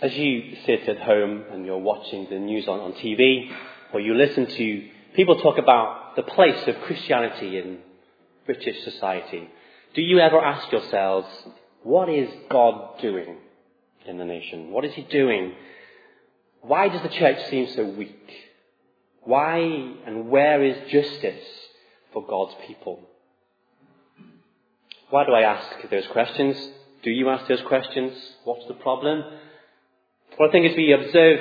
As 0.00 0.14
you 0.14 0.56
sit 0.64 0.88
at 0.88 1.00
home 1.00 1.42
and 1.50 1.66
you're 1.66 1.76
watching 1.76 2.28
the 2.30 2.38
news 2.38 2.68
on, 2.68 2.78
on 2.78 2.92
TV, 2.92 3.50
or 3.92 3.98
you 3.98 4.14
listen 4.14 4.46
to 4.46 4.88
people 5.16 5.40
talk 5.40 5.58
about 5.58 6.14
the 6.14 6.22
place 6.22 6.68
of 6.68 6.80
Christianity 6.82 7.58
in 7.58 7.78
British 8.46 8.84
society, 8.84 9.48
do 9.94 10.00
you 10.00 10.20
ever 10.20 10.40
ask 10.40 10.70
yourselves, 10.70 11.26
what 11.82 12.08
is 12.08 12.28
God 12.48 13.00
doing 13.02 13.38
in 14.06 14.18
the 14.18 14.24
nation? 14.24 14.70
What 14.70 14.84
is 14.84 14.94
He 14.94 15.02
doing? 15.02 15.54
Why 16.60 16.88
does 16.88 17.02
the 17.02 17.08
church 17.08 17.50
seem 17.50 17.68
so 17.74 17.84
weak? 17.84 18.30
Why 19.22 19.58
and 20.06 20.28
where 20.28 20.62
is 20.62 20.76
justice 20.92 21.44
for 22.12 22.24
God's 22.24 22.54
people? 22.68 23.00
Why 25.10 25.24
do 25.24 25.32
I 25.32 25.42
ask 25.42 25.90
those 25.90 26.06
questions? 26.12 26.56
Do 27.02 27.10
you 27.10 27.28
ask 27.30 27.48
those 27.48 27.62
questions? 27.62 28.16
What's 28.44 28.68
the 28.68 28.74
problem? 28.74 29.24
Well, 30.36 30.48
I 30.48 30.52
think 30.52 30.70
as 30.70 30.76
we 30.76 30.92
observe 30.92 31.40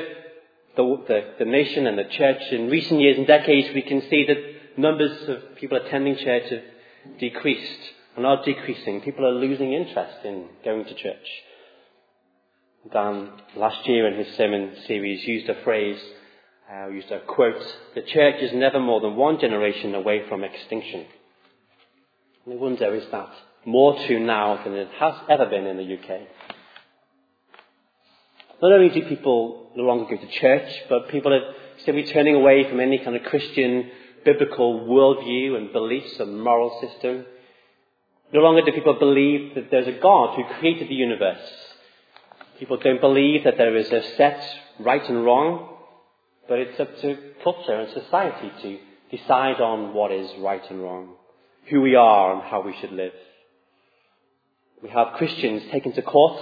the, 0.75 1.03
the, 1.07 1.33
the 1.39 1.45
nation 1.45 1.87
and 1.87 1.97
the 1.97 2.05
church 2.05 2.41
in 2.51 2.69
recent 2.69 3.01
years 3.01 3.17
and 3.17 3.27
decades, 3.27 3.69
we 3.73 3.81
can 3.81 4.01
see 4.09 4.25
that 4.27 4.77
numbers 4.77 5.27
of 5.27 5.55
people 5.55 5.77
attending 5.77 6.15
church 6.17 6.49
have 6.49 7.19
decreased 7.19 7.79
and 8.15 8.25
are 8.25 8.43
decreasing. 8.43 9.01
People 9.01 9.25
are 9.25 9.33
losing 9.33 9.73
interest 9.73 10.23
in 10.23 10.47
going 10.63 10.85
to 10.85 10.93
church. 10.95 11.27
Dan, 12.91 13.31
last 13.55 13.87
year 13.87 14.07
in 14.07 14.17
his 14.17 14.35
sermon 14.35 14.75
series, 14.87 15.27
used 15.27 15.49
a 15.49 15.61
phrase, 15.63 15.99
uh, 16.71 16.87
used 16.87 17.11
a 17.11 17.19
quote, 17.21 17.61
the 17.95 18.01
church 18.01 18.41
is 18.41 18.53
never 18.53 18.79
more 18.79 19.01
than 19.01 19.15
one 19.15 19.39
generation 19.39 19.93
away 19.93 20.27
from 20.29 20.43
extinction. 20.43 21.05
And 22.45 22.53
I 22.53 22.57
wonder, 22.57 22.95
is 22.95 23.05
that 23.11 23.29
more 23.65 23.97
true 24.05 24.19
now 24.19 24.63
than 24.63 24.73
it 24.73 24.89
has 24.99 25.15
ever 25.29 25.45
been 25.47 25.65
in 25.65 25.77
the 25.77 25.95
UK? 25.95 26.21
Not 28.61 28.71
only 28.71 28.89
do 28.89 29.07
people 29.07 29.69
no 29.75 29.83
longer 29.83 30.05
go 30.09 30.21
to 30.21 30.31
church, 30.39 30.69
but 30.89 31.09
people 31.09 31.33
are 31.33 31.53
simply 31.85 32.05
turning 32.05 32.35
away 32.35 32.67
from 32.67 32.79
any 32.79 32.97
kind 32.97 33.15
of 33.15 33.23
Christian 33.23 33.91
biblical 34.25 34.81
worldview 34.81 35.55
and 35.55 35.71
beliefs 35.71 36.19
and 36.19 36.43
moral 36.43 36.79
system. 36.81 37.25
No 38.33 38.41
longer 38.41 38.63
do 38.63 38.71
people 38.71 38.95
believe 38.99 39.55
that 39.55 39.69
there's 39.69 39.87
a 39.87 39.99
God 39.99 40.35
who 40.35 40.59
created 40.59 40.89
the 40.89 40.95
universe. 40.95 41.39
People 42.59 42.77
don't 42.77 42.99
believe 42.99 43.43
that 43.43 43.57
there 43.57 43.77
is 43.77 43.91
a 43.91 44.15
set 44.17 44.43
right 44.79 45.07
and 45.07 45.23
wrong, 45.23 45.77
but 46.49 46.57
it's 46.57 46.79
up 46.79 46.99
to 47.01 47.17
culture 47.43 47.79
and 47.79 47.93
society 47.93 48.51
to 48.63 49.17
decide 49.17 49.61
on 49.61 49.93
what 49.93 50.11
is 50.11 50.29
right 50.39 50.63
and 50.71 50.81
wrong, 50.81 51.13
who 51.69 51.81
we 51.81 51.95
are 51.95 52.33
and 52.33 52.41
how 52.41 52.61
we 52.61 52.75
should 52.81 52.91
live. 52.91 53.13
We 54.81 54.89
have 54.89 55.13
Christians 55.17 55.63
taken 55.71 55.93
to 55.93 56.01
court 56.01 56.41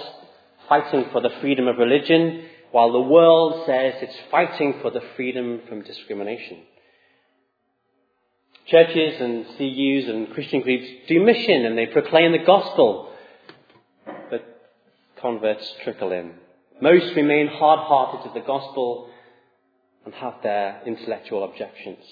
fighting 0.68 1.06
for 1.12 1.22
the 1.22 1.32
freedom 1.42 1.68
of 1.68 1.78
religion, 1.78 2.46
while 2.72 2.92
the 2.92 3.00
world 3.00 3.64
says 3.66 3.94
it's 4.02 4.18
fighting 4.30 4.80
for 4.82 4.92
the 4.92 5.02
freedom 5.16 5.62
from 5.68 5.82
discrimination. 5.82 6.60
Churches 8.68 9.22
and 9.22 9.46
CUs 9.58 10.10
and 10.10 10.34
Christian 10.34 10.62
groups 10.62 10.88
do 11.08 11.24
mission 11.24 11.66
and 11.66 11.78
they 11.78 11.86
proclaim 11.86 12.32
the 12.32 12.40
gospel, 12.40 13.14
but 14.30 14.44
converts 15.22 15.72
trickle 15.84 16.12
in. 16.12 16.34
Most 16.82 17.16
remain 17.16 17.48
hard-hearted 17.48 18.28
to 18.28 18.40
the 18.40 18.46
gospel 18.46 19.10
and 20.04 20.14
have 20.16 20.36
their 20.44 20.82
intellectual 20.86 21.44
objections. 21.44 22.04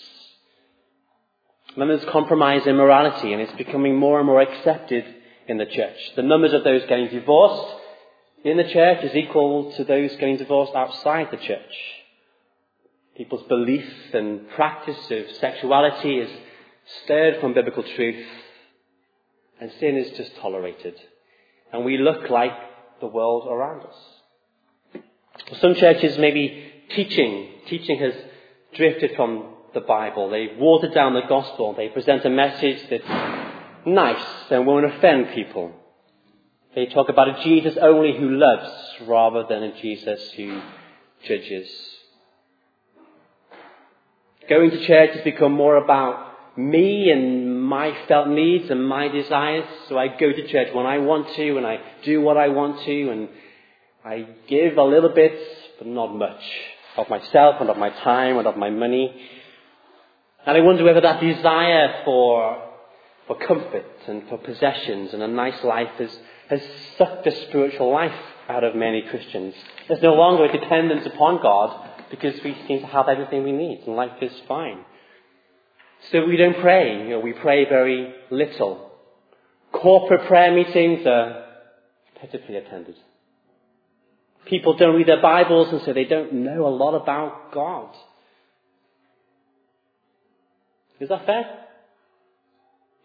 Members 1.75 2.05
compromise 2.11 2.67
immorality 2.67 3.33
and 3.33 3.41
it's 3.41 3.57
becoming 3.57 3.97
more 3.97 4.19
and 4.19 4.27
more 4.27 4.41
accepted 4.41 5.03
in 5.47 5.57
the 5.57 5.65
church. 5.65 5.97
The 6.15 6.21
numbers 6.21 6.53
of 6.53 6.63
those 6.63 6.83
getting 6.87 7.09
divorced 7.09 7.82
in 8.43 8.57
the 8.57 8.63
church 8.63 9.03
is 9.03 9.15
equal 9.15 9.71
to 9.73 9.83
those 9.83 10.11
getting 10.17 10.37
divorced 10.37 10.75
outside 10.75 11.29
the 11.31 11.37
church. 11.37 11.75
People's 13.15 13.47
belief 13.47 13.89
and 14.13 14.49
practice 14.49 14.97
of 15.11 15.31
sexuality 15.39 16.17
is 16.17 16.29
stirred 17.03 17.39
from 17.39 17.53
biblical 17.53 17.83
truth, 17.83 18.25
and 19.61 19.71
sin 19.79 19.97
is 19.97 20.17
just 20.17 20.35
tolerated. 20.37 20.99
And 21.71 21.85
we 21.85 21.97
look 21.97 22.29
like 22.29 22.51
the 22.99 23.07
world 23.07 23.47
around 23.47 23.81
us. 23.81 25.03
Some 25.59 25.75
churches 25.75 26.17
may 26.17 26.31
be 26.31 26.71
teaching. 26.95 27.49
Teaching 27.67 27.99
has 27.99 28.13
drifted 28.75 29.15
from 29.15 29.55
the 29.73 29.81
Bible. 29.81 30.29
They've 30.29 30.57
watered 30.57 30.93
down 30.93 31.13
the 31.13 31.27
gospel. 31.27 31.73
They 31.73 31.89
present 31.89 32.25
a 32.25 32.29
message 32.29 32.79
that's 32.89 33.85
nice 33.85 34.25
and 34.49 34.65
won't 34.65 34.85
offend 34.85 35.29
people. 35.33 35.71
They 36.75 36.87
talk 36.87 37.09
about 37.09 37.29
a 37.29 37.43
Jesus 37.43 37.77
only 37.79 38.17
who 38.17 38.31
loves 38.31 38.71
rather 39.07 39.43
than 39.47 39.61
a 39.61 39.81
Jesus 39.81 40.19
who 40.31 40.59
judges. 41.27 41.69
Going 44.49 44.71
to 44.71 44.85
church 44.85 45.11
has 45.13 45.23
become 45.23 45.53
more 45.53 45.75
about 45.77 46.57
me 46.57 47.11
and 47.11 47.63
my 47.63 47.95
felt 48.07 48.27
needs 48.27 48.69
and 48.71 48.87
my 48.87 49.07
desires. 49.07 49.65
So 49.87 49.97
I 49.97 50.07
go 50.07 50.31
to 50.31 50.47
church 50.47 50.73
when 50.73 50.85
I 50.85 50.97
want 50.97 51.33
to 51.35 51.57
and 51.57 51.65
I 51.65 51.79
do 52.03 52.21
what 52.21 52.37
I 52.37 52.49
want 52.49 52.83
to 52.85 53.09
and 53.09 53.29
I 54.03 54.27
give 54.47 54.77
a 54.77 54.83
little 54.83 55.13
bit, 55.13 55.39
but 55.77 55.87
not 55.87 56.15
much 56.15 56.41
of 56.97 57.07
myself 57.09 57.55
and 57.59 57.69
of 57.69 57.77
my 57.77 57.89
time 57.89 58.37
and 58.37 58.47
of 58.47 58.57
my 58.57 58.71
money. 58.71 59.15
And 60.45 60.57
I 60.57 60.61
wonder 60.61 60.83
whether 60.83 61.01
that 61.01 61.21
desire 61.21 62.01
for, 62.03 62.63
for 63.27 63.37
comfort 63.37 63.85
and 64.07 64.27
for 64.27 64.39
possessions 64.39 65.13
and 65.13 65.21
a 65.21 65.27
nice 65.27 65.63
life 65.63 65.91
has 65.99 66.09
has 66.53 66.69
sucked 66.97 67.23
the 67.25 67.31
spiritual 67.49 67.91
life 67.91 68.15
out 68.49 68.63
of 68.63 68.75
many 68.75 69.01
Christians. 69.09 69.53
There's 69.87 70.01
no 70.01 70.13
longer 70.13 70.45
a 70.45 70.51
dependence 70.51 71.05
upon 71.05 71.41
God 71.41 71.89
because 72.09 72.35
we 72.43 72.55
seem 72.67 72.81
to 72.81 72.87
have 72.87 73.07
everything 73.07 73.43
we 73.43 73.51
need 73.51 73.83
and 73.85 73.95
life 73.95 74.21
is 74.21 74.31
fine. 74.47 74.85
So 76.11 76.25
we 76.25 76.37
don't 76.37 76.59
pray, 76.59 77.03
you 77.03 77.09
know, 77.11 77.19
we 77.19 77.33
pray 77.33 77.65
very 77.65 78.13
little. 78.29 78.91
Corporate 79.71 80.27
prayer 80.27 80.53
meetings 80.53 81.05
are 81.07 81.45
pitifully 82.21 82.57
attended. 82.57 82.95
People 84.45 84.75
don't 84.75 84.95
read 84.95 85.07
their 85.07 85.21
Bibles 85.21 85.71
and 85.71 85.81
so 85.83 85.93
they 85.93 86.05
don't 86.05 86.33
know 86.33 86.67
a 86.67 86.69
lot 86.69 86.95
about 86.95 87.53
God. 87.53 87.95
Is 90.99 91.09
that 91.09 91.25
fair? 91.25 91.62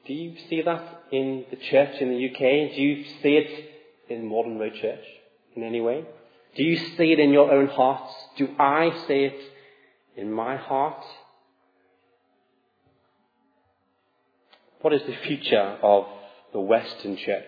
Do 0.08 0.14
you 0.14 0.34
see 0.48 0.62
that 0.62 1.02
in 1.12 1.44
the 1.50 1.56
church 1.56 2.00
in 2.00 2.08
the 2.08 2.28
UK? 2.30 2.74
Do 2.74 2.80
you 2.80 3.04
see 3.22 3.36
it 3.36 3.70
in 4.08 4.26
Modern 4.26 4.58
Road 4.58 4.72
Church 4.80 5.04
in 5.54 5.62
any 5.62 5.82
way? 5.82 6.02
Do 6.56 6.62
you 6.64 6.78
see 6.96 7.12
it 7.12 7.20
in 7.20 7.30
your 7.30 7.52
own 7.52 7.68
hearts? 7.68 8.14
Do 8.38 8.48
I 8.58 8.90
see 9.06 9.24
it 9.24 9.38
in 10.16 10.32
my 10.32 10.56
heart? 10.56 11.04
What 14.80 14.94
is 14.94 15.02
the 15.02 15.16
future 15.26 15.76
of 15.82 16.06
the 16.54 16.60
Western 16.60 17.18
church? 17.18 17.44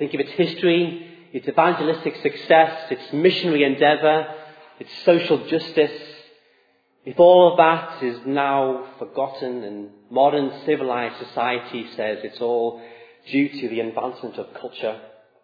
Think 0.00 0.14
of 0.14 0.20
its 0.20 0.32
history, 0.32 1.06
its 1.32 1.46
evangelistic 1.46 2.16
success, 2.22 2.90
its 2.90 3.12
missionary 3.12 3.62
endeavour, 3.62 4.34
its 4.80 4.90
social 5.04 5.46
justice, 5.46 6.11
if 7.04 7.18
all 7.18 7.50
of 7.50 7.56
that 7.56 8.02
is 8.02 8.20
now 8.26 8.86
forgotten 8.98 9.64
and 9.64 9.90
modern 10.10 10.52
civilized 10.64 11.16
society 11.18 11.86
says 11.96 12.18
it's 12.22 12.40
all 12.40 12.80
due 13.30 13.48
to 13.48 13.68
the 13.68 13.80
advancement 13.80 14.36
of 14.36 14.54
culture 14.54 15.00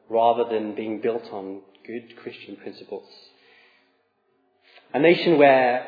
rather 0.09 0.45
than 0.45 0.75
being 0.75 1.01
built 1.01 1.25
on 1.33 1.61
good 1.87 2.17
Christian 2.23 2.57
principles. 2.57 3.09
A 4.95 4.99
nation 4.99 5.39
where 5.39 5.87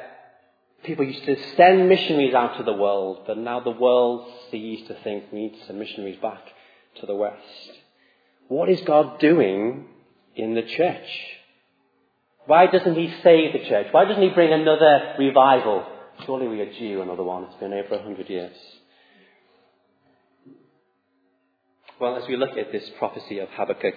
people 0.83 1.05
used 1.05 1.25
to 1.25 1.37
send 1.57 1.89
missionaries 1.89 2.35
out 2.35 2.57
to 2.59 2.65
the 2.65 2.73
world, 2.73 3.25
but 3.27 3.39
now 3.39 3.61
the 3.61 3.71
world 3.71 4.31
sees 4.51 4.87
to 4.89 4.95
think 5.03 5.33
needs 5.33 5.57
some 5.67 5.79
missionaries 5.79 6.19
back 6.21 6.43
to 7.01 7.07
the 7.07 7.15
West. 7.15 7.71
What 8.49 8.69
is 8.69 8.81
God 8.81 9.21
doing 9.21 9.87
in 10.35 10.55
the 10.55 10.63
church? 10.63 11.40
Why 12.47 12.67
doesn't 12.67 12.95
he 12.95 13.13
save 13.23 13.53
the 13.53 13.69
church? 13.69 13.89
Why 13.93 14.05
doesn't 14.05 14.23
he 14.23 14.31
bring 14.31 14.53
another 14.53 15.15
revival? 15.19 15.87
Surely 16.25 16.49
we 16.49 16.61
are 16.61 16.73
due 16.73 17.03
another 17.03 17.23
one. 17.23 17.45
It's 17.45 17.55
been 17.55 17.73
over 17.73 17.95
a 17.95 18.03
hundred 18.03 18.29
years. 18.29 18.57
Well, 22.01 22.17
as 22.17 22.27
we 22.27 22.37
look 22.37 22.57
at 22.57 22.73
this 22.73 22.89
prophecy 22.99 23.39
of 23.39 23.51
Habakkuk, 23.51 23.95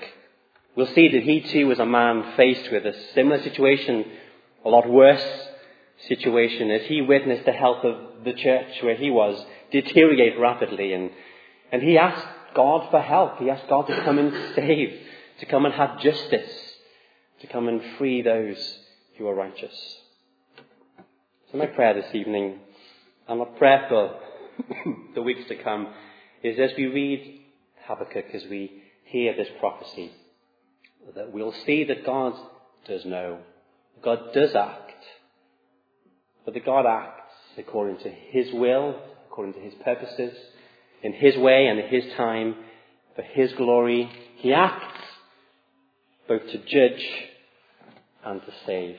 we'll 0.76 0.94
see 0.94 1.08
that 1.10 1.24
he 1.24 1.42
too 1.42 1.68
was 1.68 1.80
a 1.80 1.86
man 1.86 2.34
faced 2.36 2.70
with 2.70 2.86
a 2.86 2.94
similar 3.14 3.42
situation, 3.42 4.06
a 4.66 4.70
lot 4.70 4.90
worse 4.90 5.26
situation, 6.08 6.70
as 6.70 6.84
he 6.84 7.02
witnessed 7.02 7.46
the 7.46 7.54
health 7.54 7.84
of 7.86 8.26
the 8.26 8.34
church 8.34 8.84
where 8.84 8.96
he 8.96 9.10
was 9.10 9.42
deteriorate 9.72 10.38
rapidly. 10.38 10.94
And, 10.94 11.12
and 11.72 11.82
he 11.82 11.98
asked 11.98 12.28
God 12.54 12.92
for 12.92 13.00
help. 13.00 13.40
He 13.40 13.50
asked 13.50 13.70
God 13.70 13.88
to 13.88 14.04
come 14.04 14.20
and 14.20 14.54
save, 14.56 15.00
to 15.40 15.46
come 15.46 15.66
and 15.66 15.74
have 15.74 16.02
justice 16.02 16.73
to 17.44 17.48
come 17.50 17.68
and 17.68 17.82
free 17.98 18.22
those 18.22 18.80
who 19.18 19.28
are 19.28 19.36
righteous. 19.36 19.76
So 21.52 21.58
my 21.58 21.66
prayer 21.66 21.94
this 21.94 22.16
evening, 22.16 22.58
and 23.28 23.40
my 23.40 23.46
prayer 23.46 23.86
for 23.90 24.18
the 25.14 25.22
weeks 25.22 25.50
to 25.50 25.62
come, 25.62 25.90
is 26.42 26.58
as 26.58 26.72
we 26.78 26.86
read 26.86 27.42
Habakkuk, 27.86 28.28
as 28.34 28.44
we 28.50 28.82
hear 29.04 29.36
this 29.36 29.50
prophecy, 29.60 30.12
that 31.18 31.34
we'll 31.34 31.54
see 31.66 31.84
that 31.84 32.06
God 32.06 32.34
does 32.88 33.04
know. 33.04 33.40
God 34.02 34.34
does 34.34 34.56
act. 34.56 34.94
But 36.46 36.54
that 36.54 36.66
God 36.66 36.86
acts 36.86 37.34
according 37.58 37.98
to 38.00 38.10
His 38.10 38.54
will, 38.54 38.96
according 39.30 39.56
to 39.56 39.60
His 39.60 39.74
purposes, 39.84 40.34
in 41.04 41.12
His 41.12 41.36
way 41.36 41.68
and 41.68 41.78
in 41.78 41.90
His 41.90 42.14
time, 42.14 42.56
for 43.18 43.22
His 43.22 43.52
glory. 43.54 44.10
He 44.38 44.54
acts 44.54 45.02
both 46.26 46.48
to 46.48 46.58
judge 46.60 47.06
and 48.26 48.42
to 48.42 48.54
save. 48.66 48.98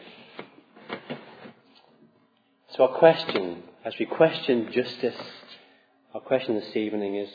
So 2.77 2.85
our 2.85 2.99
question, 2.99 3.63
as 3.85 3.95
we 3.99 4.07
question 4.07 4.71
justice, 4.73 5.21
our 6.13 6.21
question 6.21 6.57
this 6.57 6.77
evening 6.77 7.17
is, 7.17 7.29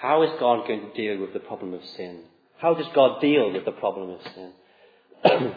how 0.00 0.22
is 0.22 0.30
God 0.40 0.66
going 0.66 0.80
to 0.80 0.92
deal 0.94 1.20
with 1.20 1.32
the 1.32 1.40
problem 1.40 1.74
of 1.74 1.80
sin? 1.96 2.20
How 2.58 2.74
does 2.74 2.86
God 2.94 3.20
deal 3.20 3.52
with 3.52 3.64
the 3.64 3.72
problem 3.72 4.10
of 4.10 4.20
sin? 4.34 4.52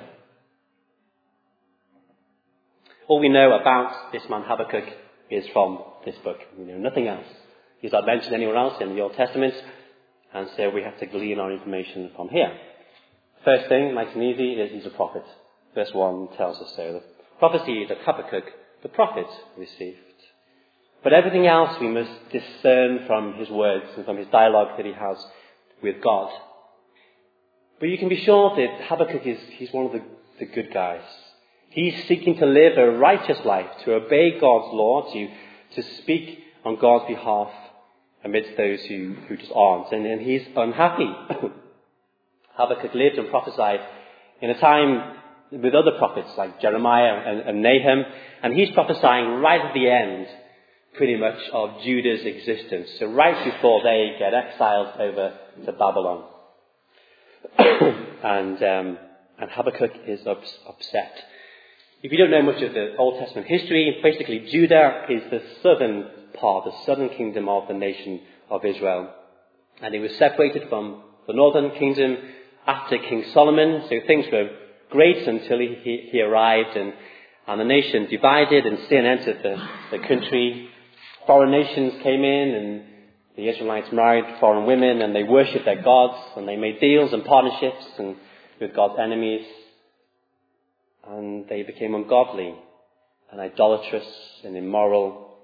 All 3.07 3.19
we 3.19 3.29
know 3.29 3.53
about 3.53 4.11
this 4.11 4.23
man 4.29 4.43
Habakkuk 4.43 4.85
is 5.29 5.45
from 5.53 5.79
this 6.05 6.15
book. 6.23 6.37
We 6.57 6.65
know 6.65 6.77
nothing 6.77 7.07
else. 7.07 7.25
He's 7.79 7.91
not 7.91 8.05
mentioned 8.05 8.33
anywhere 8.33 8.57
else 8.57 8.81
in 8.81 8.95
the 8.95 9.01
Old 9.01 9.13
Testament, 9.15 9.53
and 10.33 10.49
so 10.55 10.69
we 10.69 10.83
have 10.83 10.99
to 10.99 11.05
glean 11.07 11.39
our 11.39 11.51
information 11.51 12.11
from 12.15 12.29
here. 12.29 12.51
First 13.43 13.69
thing, 13.69 13.95
nice 13.95 14.13
and 14.13 14.23
easy, 14.23 14.53
is 14.53 14.71
he's 14.71 14.85
a 14.85 14.95
prophet. 14.95 15.23
Verse 15.73 15.91
1 15.93 16.29
tells 16.37 16.59
us 16.61 16.73
so. 16.75 16.93
The 16.93 17.03
prophecy 17.39 17.85
that 17.87 17.99
Habakkuk, 18.05 18.45
the 18.83 18.89
prophet, 18.89 19.27
received. 19.57 19.97
But 21.03 21.13
everything 21.13 21.47
else 21.47 21.79
we 21.79 21.87
must 21.87 22.29
discern 22.31 23.05
from 23.07 23.35
his 23.35 23.49
words 23.49 23.85
and 23.95 24.05
from 24.05 24.17
his 24.17 24.27
dialogue 24.27 24.77
that 24.77 24.85
he 24.85 24.93
has 24.93 25.17
with 25.81 26.01
God. 26.01 26.31
But 27.79 27.89
you 27.89 27.97
can 27.97 28.09
be 28.09 28.23
sure 28.23 28.55
that 28.55 28.87
Habakkuk 28.87 29.25
is, 29.25 29.39
he's 29.57 29.73
one 29.73 29.87
of 29.87 29.91
the, 29.93 30.03
the 30.39 30.45
good 30.45 30.71
guys. 30.71 31.01
He's 31.69 31.95
seeking 32.07 32.37
to 32.37 32.45
live 32.45 32.77
a 32.77 32.91
righteous 32.91 33.39
life, 33.45 33.69
to 33.85 33.95
obey 33.95 34.39
God's 34.39 34.73
law, 34.73 35.11
to, 35.11 35.29
to 35.75 35.97
speak 36.01 36.39
on 36.63 36.77
God's 36.79 37.07
behalf 37.07 37.49
amidst 38.23 38.55
those 38.57 38.81
who, 38.81 39.15
who 39.27 39.37
just 39.37 39.51
aren't. 39.55 39.91
And, 39.91 40.05
and 40.05 40.21
he's 40.21 40.43
unhappy. 40.55 41.09
Habakkuk 42.55 42.93
lived 42.93 43.17
and 43.17 43.29
prophesied 43.29 43.79
in 44.41 44.51
a 44.51 44.59
time 44.59 45.20
with 45.51 45.73
other 45.73 45.97
prophets 45.97 46.29
like 46.37 46.61
Jeremiah 46.61 47.13
and, 47.25 47.39
and 47.41 47.61
Nahum, 47.61 48.05
and 48.43 48.53
he's 48.53 48.71
prophesying 48.71 49.41
right 49.41 49.61
at 49.61 49.73
the 49.73 49.89
end, 49.89 50.27
pretty 50.95 51.17
much, 51.17 51.37
of 51.51 51.81
Judah's 51.83 52.25
existence. 52.25 52.89
So 52.99 53.07
right 53.07 53.51
before 53.51 53.83
they 53.83 54.15
get 54.17 54.33
exiled 54.33 54.99
over 54.99 55.37
to 55.65 55.71
Babylon. 55.73 56.25
and, 57.57 58.63
um, 58.63 58.97
and 59.39 59.51
Habakkuk 59.51 59.91
is 60.07 60.25
ups- 60.25 60.57
upset. 60.67 61.11
If 62.03 62.11
you 62.11 62.17
don't 62.17 62.31
know 62.31 62.41
much 62.41 62.61
of 62.63 62.73
the 62.73 62.95
Old 62.97 63.19
Testament 63.19 63.47
history, 63.47 63.99
basically 64.01 64.47
Judah 64.51 65.05
is 65.09 65.21
the 65.29 65.41
southern 65.61 66.07
part, 66.33 66.65
the 66.65 66.85
southern 66.85 67.09
kingdom 67.09 67.49
of 67.49 67.67
the 67.67 67.73
nation 67.73 68.21
of 68.49 68.65
Israel. 68.65 69.13
And 69.81 69.93
it 69.93 69.99
was 69.99 70.15
separated 70.17 70.69
from 70.69 71.03
the 71.27 71.33
northern 71.33 71.71
kingdom 71.71 72.17
after 72.65 72.97
King 72.97 73.25
Solomon. 73.33 73.83
So 73.89 73.99
things 74.07 74.25
were 74.31 74.49
great 74.91 75.27
until 75.27 75.59
he, 75.59 75.75
he, 75.81 76.09
he 76.11 76.21
arrived 76.21 76.77
and, 76.77 76.93
and 77.47 77.59
the 77.59 77.65
nation 77.65 78.07
divided 78.09 78.65
and 78.65 78.77
sin 78.87 79.05
entered 79.05 79.41
the, 79.41 79.97
the 79.97 80.07
country. 80.07 80.69
Foreign 81.25 81.51
nations 81.51 81.93
came 82.03 82.23
in 82.23 82.55
and 82.55 82.83
the 83.35 83.47
Israelites 83.47 83.87
married 83.91 84.25
foreign 84.39 84.67
women 84.67 85.01
and 85.01 85.15
they 85.15 85.23
worshipped 85.23 85.65
their 85.65 85.81
gods 85.81 86.17
and 86.35 86.47
they 86.47 86.57
made 86.57 86.79
deals 86.79 87.13
and 87.13 87.25
partnerships 87.25 87.85
and 87.97 88.15
with 88.59 88.75
God's 88.75 88.99
enemies. 89.01 89.45
And 91.07 91.47
they 91.49 91.63
became 91.63 91.95
ungodly 91.95 92.53
and 93.31 93.41
idolatrous 93.41 94.05
and 94.43 94.55
immoral 94.55 95.37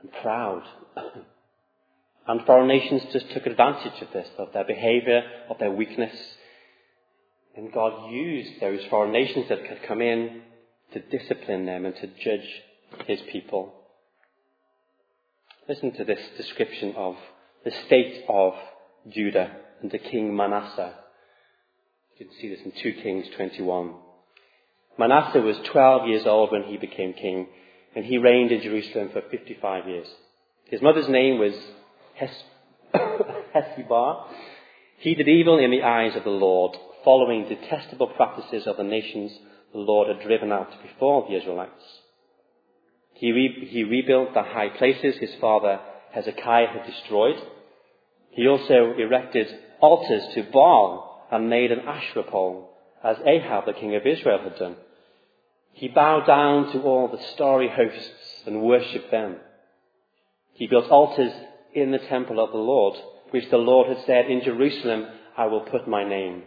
and 0.00 0.10
proud. 0.22 0.62
and 2.26 2.46
foreign 2.46 2.68
nations 2.68 3.02
just 3.12 3.30
took 3.32 3.46
advantage 3.46 4.00
of 4.00 4.08
this, 4.12 4.28
of 4.38 4.52
their 4.52 4.64
behavior, 4.64 5.22
of 5.50 5.58
their 5.58 5.70
weakness. 5.70 6.14
And 7.56 7.72
God 7.72 8.10
used 8.10 8.60
those 8.60 8.84
foreign 8.90 9.12
nations 9.12 9.48
that 9.48 9.68
could 9.68 9.82
come 9.86 10.02
in 10.02 10.42
to 10.92 11.00
discipline 11.00 11.66
them 11.66 11.84
and 11.84 11.94
to 11.96 12.06
judge 12.06 12.48
his 13.06 13.20
people. 13.30 13.72
Listen 15.68 15.92
to 15.92 16.04
this 16.04 16.20
description 16.36 16.94
of 16.96 17.16
the 17.64 17.72
state 17.86 18.24
of 18.28 18.54
Judah 19.08 19.50
under 19.82 19.98
King 19.98 20.36
Manasseh. 20.36 20.94
You 22.18 22.26
can 22.26 22.34
see 22.36 22.48
this 22.48 22.60
in 22.64 22.72
2 22.72 23.02
Kings 23.02 23.26
21. 23.36 23.94
Manasseh 24.98 25.40
was 25.40 25.56
12 25.72 26.08
years 26.08 26.26
old 26.26 26.52
when 26.52 26.64
he 26.64 26.76
became 26.76 27.12
king, 27.12 27.48
and 27.96 28.04
he 28.04 28.18
reigned 28.18 28.52
in 28.52 28.62
Jerusalem 28.62 29.10
for 29.12 29.22
55 29.30 29.88
years. 29.88 30.06
His 30.66 30.82
mother's 30.82 31.08
name 31.08 31.38
was 31.38 31.54
Hes- 32.14 32.44
Hephzibah. 33.54 34.26
He 34.98 35.14
did 35.14 35.28
evil 35.28 35.58
in 35.58 35.70
the 35.70 35.82
eyes 35.82 36.14
of 36.14 36.24
the 36.24 36.30
Lord, 36.30 36.76
following 37.04 37.48
detestable 37.48 38.08
practices 38.08 38.66
of 38.66 38.76
the 38.76 38.82
nations 38.82 39.32
the 39.72 39.78
Lord 39.78 40.08
had 40.08 40.26
driven 40.26 40.52
out 40.52 40.70
before 40.82 41.26
the 41.28 41.36
Israelites. 41.36 41.84
He, 43.14 43.32
re- 43.32 43.68
he 43.70 43.84
rebuilt 43.84 44.34
the 44.34 44.42
high 44.42 44.70
places 44.70 45.16
his 45.16 45.34
father 45.40 45.80
Hezekiah 46.12 46.68
had 46.68 46.86
destroyed. 46.86 47.36
He 48.30 48.46
also 48.46 48.94
erected 48.98 49.48
altars 49.80 50.22
to 50.34 50.44
Baal 50.52 51.26
and 51.30 51.50
made 51.50 51.72
an 51.72 51.80
Asherah 51.80 52.24
pole, 52.24 52.70
as 53.02 53.16
Ahab, 53.26 53.66
the 53.66 53.72
king 53.72 53.96
of 53.96 54.06
Israel, 54.06 54.38
had 54.42 54.56
done. 54.56 54.76
He 55.72 55.88
bowed 55.88 56.26
down 56.26 56.72
to 56.72 56.82
all 56.82 57.08
the 57.08 57.22
starry 57.34 57.68
hosts 57.68 58.44
and 58.46 58.62
worshipped 58.62 59.10
them. 59.10 59.36
He 60.52 60.68
built 60.68 60.88
altars 60.90 61.32
in 61.74 61.90
the 61.90 61.98
temple 61.98 62.42
of 62.42 62.52
the 62.52 62.58
Lord, 62.58 62.96
which 63.30 63.50
the 63.50 63.56
Lord 63.56 63.88
had 63.88 64.06
said, 64.06 64.26
In 64.26 64.42
Jerusalem 64.42 65.06
I 65.36 65.46
will 65.46 65.62
put 65.62 65.88
my 65.88 66.08
name. 66.08 66.44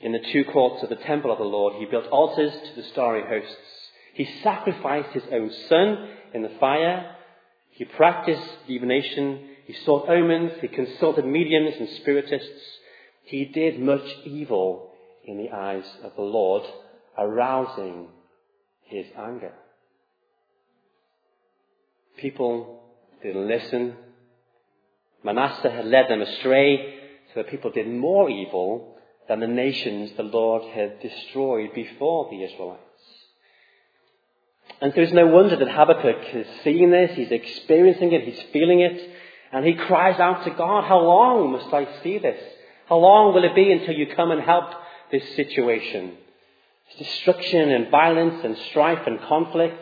In 0.00 0.12
the 0.12 0.24
two 0.32 0.44
courts 0.44 0.82
of 0.82 0.88
the 0.88 0.96
temple 0.96 1.30
of 1.30 1.38
the 1.38 1.44
Lord, 1.44 1.74
he 1.74 1.84
built 1.84 2.06
altars 2.06 2.52
to 2.52 2.80
the 2.80 2.88
starry 2.88 3.22
hosts. 3.22 3.56
He 4.14 4.26
sacrificed 4.42 5.10
his 5.10 5.24
own 5.30 5.50
son 5.68 6.08
in 6.32 6.42
the 6.42 6.56
fire. 6.58 7.16
He 7.70 7.84
practiced 7.84 8.66
divination. 8.66 9.46
He 9.66 9.74
sought 9.84 10.08
omens. 10.08 10.52
He 10.60 10.68
consulted 10.68 11.26
mediums 11.26 11.74
and 11.78 11.88
spiritists. 12.00 12.78
He 13.24 13.44
did 13.44 13.78
much 13.78 14.04
evil 14.24 14.90
in 15.24 15.36
the 15.36 15.50
eyes 15.50 15.84
of 16.02 16.12
the 16.16 16.22
Lord, 16.22 16.62
arousing 17.18 18.08
his 18.84 19.06
anger. 19.16 19.52
People 22.16 22.82
didn't 23.22 23.46
listen. 23.46 23.96
Manasseh 25.22 25.70
had 25.70 25.84
led 25.84 26.08
them 26.08 26.22
astray, 26.22 26.94
so 27.28 27.42
that 27.42 27.50
people 27.50 27.70
did 27.70 27.86
more 27.86 28.30
evil 28.30 28.96
than 29.30 29.38
the 29.38 29.46
nations 29.46 30.10
the 30.16 30.24
Lord 30.24 30.64
had 30.74 30.98
destroyed 30.98 31.72
before 31.72 32.28
the 32.32 32.42
Israelites. 32.42 32.82
And 34.80 34.92
so 34.92 35.02
it's 35.02 35.12
no 35.12 35.28
wonder 35.28 35.54
that 35.54 35.68
Habakkuk 35.68 36.34
is 36.34 36.46
seeing 36.64 36.90
this, 36.90 37.12
he's 37.14 37.30
experiencing 37.30 38.12
it, 38.12 38.24
he's 38.24 38.42
feeling 38.52 38.80
it, 38.80 39.08
and 39.52 39.64
he 39.64 39.74
cries 39.74 40.18
out 40.18 40.42
to 40.42 40.50
God, 40.50 40.82
How 40.82 40.98
long 40.98 41.52
must 41.52 41.72
I 41.72 42.02
see 42.02 42.18
this? 42.18 42.42
How 42.88 42.96
long 42.96 43.32
will 43.32 43.44
it 43.44 43.54
be 43.54 43.70
until 43.70 43.94
you 43.94 44.12
come 44.16 44.32
and 44.32 44.40
help 44.40 44.64
this 45.12 45.36
situation? 45.36 46.14
It's 46.88 46.98
destruction 46.98 47.70
and 47.70 47.88
violence 47.88 48.44
and 48.44 48.58
strife 48.70 49.06
and 49.06 49.20
conflict. 49.20 49.80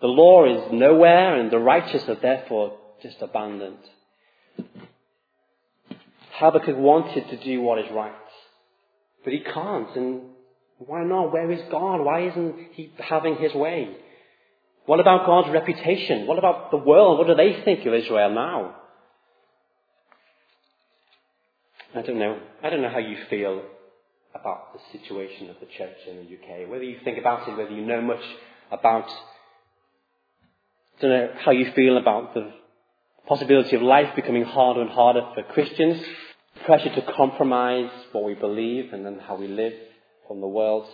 The 0.00 0.08
law 0.08 0.44
is 0.44 0.72
nowhere 0.72 1.36
and 1.38 1.52
the 1.52 1.60
righteous 1.60 2.02
are 2.08 2.16
therefore 2.16 2.76
just 3.00 3.22
abandoned. 3.22 3.78
Habakkuk 6.32 6.76
wanted 6.76 7.28
to 7.28 7.36
do 7.44 7.60
what 7.60 7.78
is 7.78 7.92
right, 7.92 8.12
but 9.24 9.32
he 9.32 9.40
can't. 9.40 9.94
And 9.96 10.22
why 10.78 11.04
not? 11.04 11.32
Where 11.32 11.50
is 11.50 11.60
God? 11.70 12.00
Why 12.00 12.28
isn't 12.28 12.56
he 12.72 12.92
having 12.98 13.36
his 13.36 13.54
way? 13.54 13.96
What 14.86 15.00
about 15.00 15.26
God's 15.26 15.52
reputation? 15.52 16.26
What 16.26 16.38
about 16.38 16.70
the 16.70 16.76
world? 16.76 17.18
What 17.18 17.28
do 17.28 17.34
they 17.34 17.62
think 17.64 17.86
of 17.86 17.94
Israel 17.94 18.34
now? 18.34 18.76
I 21.94 22.02
don't 22.02 22.18
know. 22.18 22.40
I 22.62 22.70
don't 22.70 22.82
know 22.82 22.88
how 22.88 22.98
you 22.98 23.16
feel 23.28 23.62
about 24.34 24.72
the 24.72 24.98
situation 24.98 25.50
of 25.50 25.56
the 25.60 25.66
church 25.66 25.96
in 26.08 26.16
the 26.16 26.22
UK. 26.22 26.68
Whether 26.68 26.84
you 26.84 26.98
think 27.04 27.18
about 27.18 27.48
it, 27.48 27.56
whether 27.56 27.70
you 27.70 27.84
know 27.84 28.00
much 28.00 28.22
about, 28.70 29.08
I 30.98 31.02
don't 31.02 31.10
know 31.10 31.30
how 31.44 31.52
you 31.52 31.70
feel 31.72 31.98
about 31.98 32.34
the 32.34 32.50
possibility 33.26 33.76
of 33.76 33.82
life 33.82 34.16
becoming 34.16 34.44
harder 34.44 34.80
and 34.80 34.90
harder 34.90 35.22
for 35.34 35.42
Christians, 35.42 36.02
pressure 36.64 36.94
to 36.94 37.12
compromise 37.16 37.90
what 38.12 38.24
we 38.24 38.34
believe 38.34 38.92
and 38.92 39.04
then 39.04 39.18
how 39.18 39.36
we 39.36 39.48
live 39.48 39.72
from 40.28 40.40
the 40.40 40.48
world. 40.48 40.86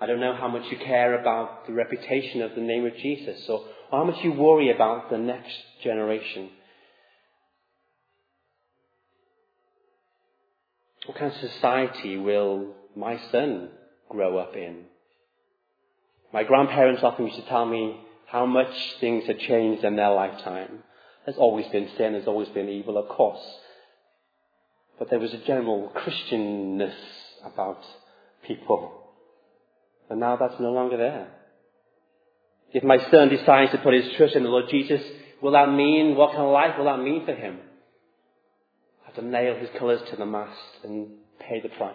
I 0.00 0.06
don't 0.06 0.20
know 0.20 0.34
how 0.34 0.48
much 0.48 0.70
you 0.70 0.78
care 0.78 1.20
about 1.20 1.66
the 1.66 1.72
reputation 1.72 2.42
of 2.42 2.54
the 2.54 2.60
name 2.60 2.86
of 2.86 2.96
Jesus 2.96 3.44
or 3.48 3.64
how 3.90 4.04
much 4.04 4.22
you 4.22 4.32
worry 4.32 4.70
about 4.70 5.10
the 5.10 5.18
next 5.18 5.54
generation. 5.82 6.50
What 11.06 11.18
kind 11.18 11.32
of 11.32 11.50
society 11.50 12.16
will 12.16 12.74
my 12.94 13.18
son 13.32 13.70
grow 14.08 14.38
up 14.38 14.54
in? 14.54 14.84
My 16.32 16.44
grandparents 16.44 17.02
often 17.02 17.26
used 17.26 17.38
to 17.38 17.48
tell 17.48 17.64
me 17.64 17.98
how 18.26 18.44
much 18.44 18.70
things 19.00 19.26
had 19.26 19.38
changed 19.38 19.84
in 19.84 19.96
their 19.96 20.10
lifetime. 20.10 20.82
There's 21.28 21.36
always 21.36 21.66
been 21.66 21.90
sin, 21.98 22.14
there's 22.14 22.26
always 22.26 22.48
been 22.48 22.70
evil, 22.70 22.96
of 22.96 23.06
course. 23.10 23.44
But 24.98 25.10
there 25.10 25.18
was 25.18 25.34
a 25.34 25.44
general 25.44 25.92
Christianness 25.94 26.94
about 27.44 27.84
people. 28.46 29.10
And 30.08 30.20
now 30.20 30.36
that's 30.36 30.58
no 30.58 30.72
longer 30.72 30.96
there. 30.96 31.28
If 32.72 32.82
my 32.82 32.96
son 33.10 33.28
decides 33.28 33.72
to 33.72 33.78
put 33.78 33.92
his 33.92 34.10
trust 34.16 34.36
in 34.36 34.42
the 34.42 34.48
Lord 34.48 34.70
Jesus, 34.70 35.02
will 35.42 35.52
that 35.52 35.70
mean, 35.70 36.16
what 36.16 36.30
kind 36.30 36.44
of 36.44 36.50
life 36.50 36.78
will 36.78 36.86
that 36.86 37.02
mean 37.02 37.26
for 37.26 37.34
him? 37.34 37.58
Have 39.04 39.16
to 39.16 39.22
nail 39.22 39.54
his 39.56 39.68
colours 39.78 40.00
to 40.08 40.16
the 40.16 40.24
mast 40.24 40.58
and 40.82 41.08
pay 41.40 41.60
the 41.60 41.68
price. 41.68 41.94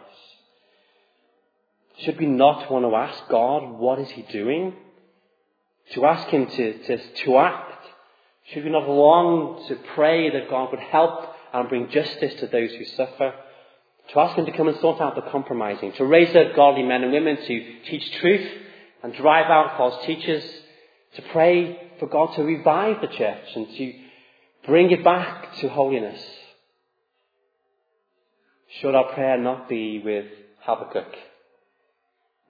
Should 2.01 2.19
we 2.19 2.27
not 2.27 2.71
want 2.71 2.85
to 2.85 2.95
ask 2.95 3.27
God, 3.29 3.79
what 3.79 3.97
is 3.97 4.11
he 4.11 4.21
doing? 4.31 4.75
To 5.93 6.05
ask 6.05 6.27
him 6.27 6.45
to, 6.45 6.83
to, 6.83 7.13
to 7.25 7.37
act? 7.39 7.72
Should 8.51 8.65
we 8.65 8.71
not 8.71 8.89
long 8.89 9.65
to 9.67 9.75
pray 9.95 10.29
that 10.29 10.49
God 10.49 10.71
would 10.71 10.79
help 10.79 11.29
and 11.53 11.69
bring 11.69 11.89
justice 11.89 12.33
to 12.39 12.47
those 12.47 12.71
who 12.71 12.85
suffer? 12.85 13.33
To 14.09 14.19
ask 14.19 14.37
him 14.37 14.45
to 14.45 14.51
come 14.51 14.67
and 14.67 14.79
sort 14.79 14.99
out 14.99 15.15
the 15.15 15.21
compromising, 15.31 15.93
to 15.93 16.05
raise 16.05 16.35
up 16.35 16.55
godly 16.55 16.83
men 16.83 17.03
and 17.03 17.13
women 17.13 17.37
to 17.37 17.81
teach 17.89 18.11
truth 18.19 18.51
and 19.01 19.13
drive 19.15 19.49
out 19.49 19.77
false 19.77 20.05
teachers, 20.05 20.43
to 21.15 21.21
pray 21.31 21.79
for 21.99 22.07
God 22.07 22.35
to 22.35 22.43
revive 22.43 22.99
the 23.01 23.07
church 23.07 23.45
and 23.55 23.67
to 23.77 23.93
bring 24.65 24.91
it 24.91 25.03
back 25.03 25.55
to 25.59 25.69
holiness. 25.69 26.21
Should 28.81 28.95
our 28.95 29.13
prayer 29.13 29.37
not 29.37 29.69
be 29.69 30.01
with 30.03 30.25
Habakkuk 30.61 31.13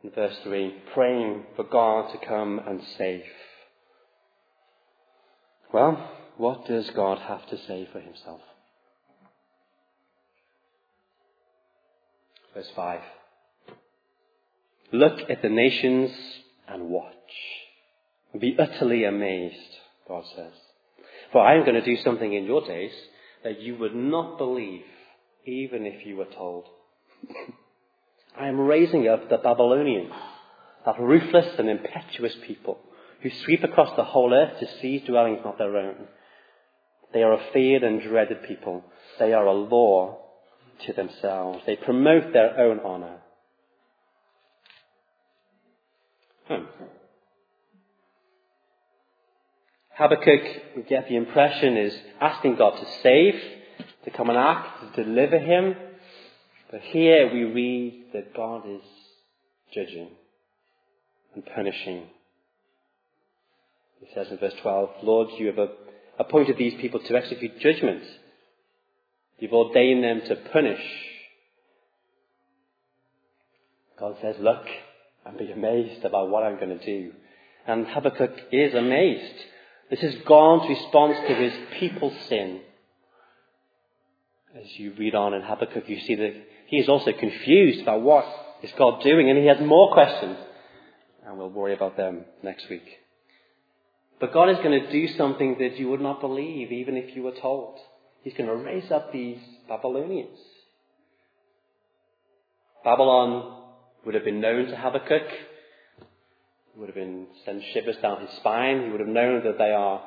in 0.04 0.10
verse 0.12 0.38
3, 0.44 0.74
praying 0.94 1.44
for 1.56 1.66
God 1.66 2.12
to 2.14 2.26
come 2.26 2.60
and 2.66 2.82
save? 2.98 3.24
Well, 5.74 6.08
what 6.38 6.68
does 6.68 6.88
God 6.92 7.18
have 7.18 7.50
to 7.50 7.58
say 7.68 7.90
for 7.92 8.00
himself? 8.00 8.42
Verse 12.54 12.70
5. 12.76 13.00
Look 14.92 15.32
at 15.32 15.42
the 15.42 15.50
nations 15.50 16.12
and 16.68 16.90
watch. 16.90 17.14
Be 18.40 18.56
utterly 18.60 19.04
amazed, 19.04 19.58
God 20.08 20.24
says. 20.36 20.54
For 21.32 21.42
I 21.42 21.56
am 21.56 21.66
going 21.66 21.82
to 21.82 21.96
do 21.96 22.00
something 22.04 22.32
in 22.32 22.46
your 22.46 22.62
days 22.62 22.92
that 23.44 23.60
you 23.60 23.76
would 23.78 23.96
not 23.96 24.38
believe, 24.38 24.84
even 25.46 25.88
if 25.88 26.06
you 26.06 26.18
were 26.18 26.26
told. 26.26 26.66
I 28.40 28.48
am 28.48 28.60
raising 28.60 29.08
up 29.08 29.28
the 29.28 29.38
Babylonians, 29.38 30.14
that 30.86 31.00
ruthless 31.00 31.58
and 31.58 31.68
impetuous 31.68 32.36
people 32.46 32.78
who 33.24 33.30
sweep 33.46 33.64
across 33.64 33.96
the 33.96 34.04
whole 34.04 34.34
earth 34.34 34.60
to 34.60 34.68
seize 34.82 35.02
dwellings 35.08 35.40
not 35.46 35.58
their 35.58 35.78
own. 35.78 35.96
They 37.14 37.24
are 37.24 37.34
a 37.34 37.52
feared 37.54 37.84
and 37.84 38.02
dreaded 38.02 38.44
people. 38.44 38.84
They 39.18 39.32
are 39.32 39.46
a 39.46 39.54
law 39.54 40.20
to 40.86 40.94
themselves. 40.94 41.64
They 41.66 41.78
promote 41.78 42.34
their 42.34 42.60
own 42.60 42.82
honor. 42.82 43.18
Hmm. 46.48 46.66
Habakkuk, 49.96 50.42
we 50.76 50.84
get 50.84 51.08
the 51.08 51.16
impression, 51.16 51.78
is 51.78 51.96
asking 52.20 52.58
God 52.58 52.78
to 52.78 52.88
save, 53.04 53.36
to 54.04 54.12
come 54.12 54.30
and 54.30 54.38
act, 54.38 54.96
to 54.96 55.04
deliver 55.04 55.40
him. 55.40 55.76
But 56.72 56.82
here 56.82 57.32
we 57.32 57.44
read 57.44 58.06
that 58.14 58.36
God 58.36 58.64
is 58.68 58.82
judging 59.74 60.10
and 61.36 61.46
punishing. 61.46 62.08
He 64.06 64.14
says 64.14 64.28
in 64.30 64.38
verse 64.38 64.54
12, 64.62 64.90
Lord, 65.04 65.30
you 65.38 65.48
have 65.48 65.70
appointed 66.20 66.58
these 66.58 66.80
people 66.82 67.00
to 67.00 67.16
execute 67.16 67.60
judgment. 67.60 68.04
You've 69.40 69.54
ordained 69.54 70.04
them 70.04 70.22
to 70.28 70.36
punish. 70.52 70.84
God 73.98 74.18
says, 74.22 74.36
look 74.40 74.66
and 75.26 75.38
be 75.38 75.52
amazed 75.52 76.04
about 76.04 76.30
what 76.30 76.44
I'm 76.44 76.60
going 76.60 76.78
to 76.78 76.86
do. 76.86 77.14
And 77.66 77.88
Habakkuk 77.88 78.32
is 78.52 78.74
amazed. 78.74 79.36
This 79.90 80.04
is 80.04 80.16
God's 80.26 80.68
response 80.68 81.18
to 81.28 81.36
his 81.36 81.54
people's 81.80 82.18
sin. 82.28 82.62
As 84.56 84.66
you 84.78 84.94
read 84.98 85.16
on 85.16 85.34
in 85.34 85.42
Habakkuk, 85.42 85.88
you 85.88 86.00
see 86.02 86.16
that 86.16 86.34
he 86.68 86.78
is 86.78 86.90
also 86.90 87.14
confused 87.14 87.82
about 87.82 88.02
what 88.02 88.26
is 88.62 88.72
God 88.78 89.02
doing, 89.02 89.30
and 89.30 89.40
he 89.40 89.46
has 89.46 89.60
more 89.62 89.94
questions. 89.94 90.38
And 91.26 91.38
we'll 91.38 91.50
worry 91.50 91.74
about 91.74 91.96
them 91.96 92.26
next 92.44 92.70
week. 92.70 92.84
But 94.24 94.32
God 94.32 94.50
is 94.52 94.58
going 94.60 94.82
to 94.82 94.90
do 94.90 95.18
something 95.18 95.58
that 95.60 95.78
you 95.78 95.90
would 95.90 96.00
not 96.00 96.22
believe, 96.22 96.72
even 96.72 96.96
if 96.96 97.14
you 97.14 97.24
were 97.24 97.36
told. 97.42 97.78
He's 98.22 98.34
going 98.36 98.48
to 98.48 98.56
raise 98.56 98.90
up 98.90 99.12
these 99.12 99.38
Babylonians. 99.68 100.40
Babylon 102.86 103.64
would 104.06 104.16
have 104.16 104.24
been 104.24 104.40
known 104.40 104.68
to 104.68 104.78
Habakkuk. 104.78 105.28
It 105.28 106.78
would 106.78 106.88
have 106.88 106.96
been 106.96 107.28
sent 107.44 107.64
shivers 107.74 107.98
down 108.02 108.22
his 108.26 108.34
spine. 108.38 108.86
He 108.86 108.92
would 108.92 109.02
have 109.02 109.10
known 109.10 109.44
that 109.44 109.58
they 109.58 109.72
are 109.72 110.02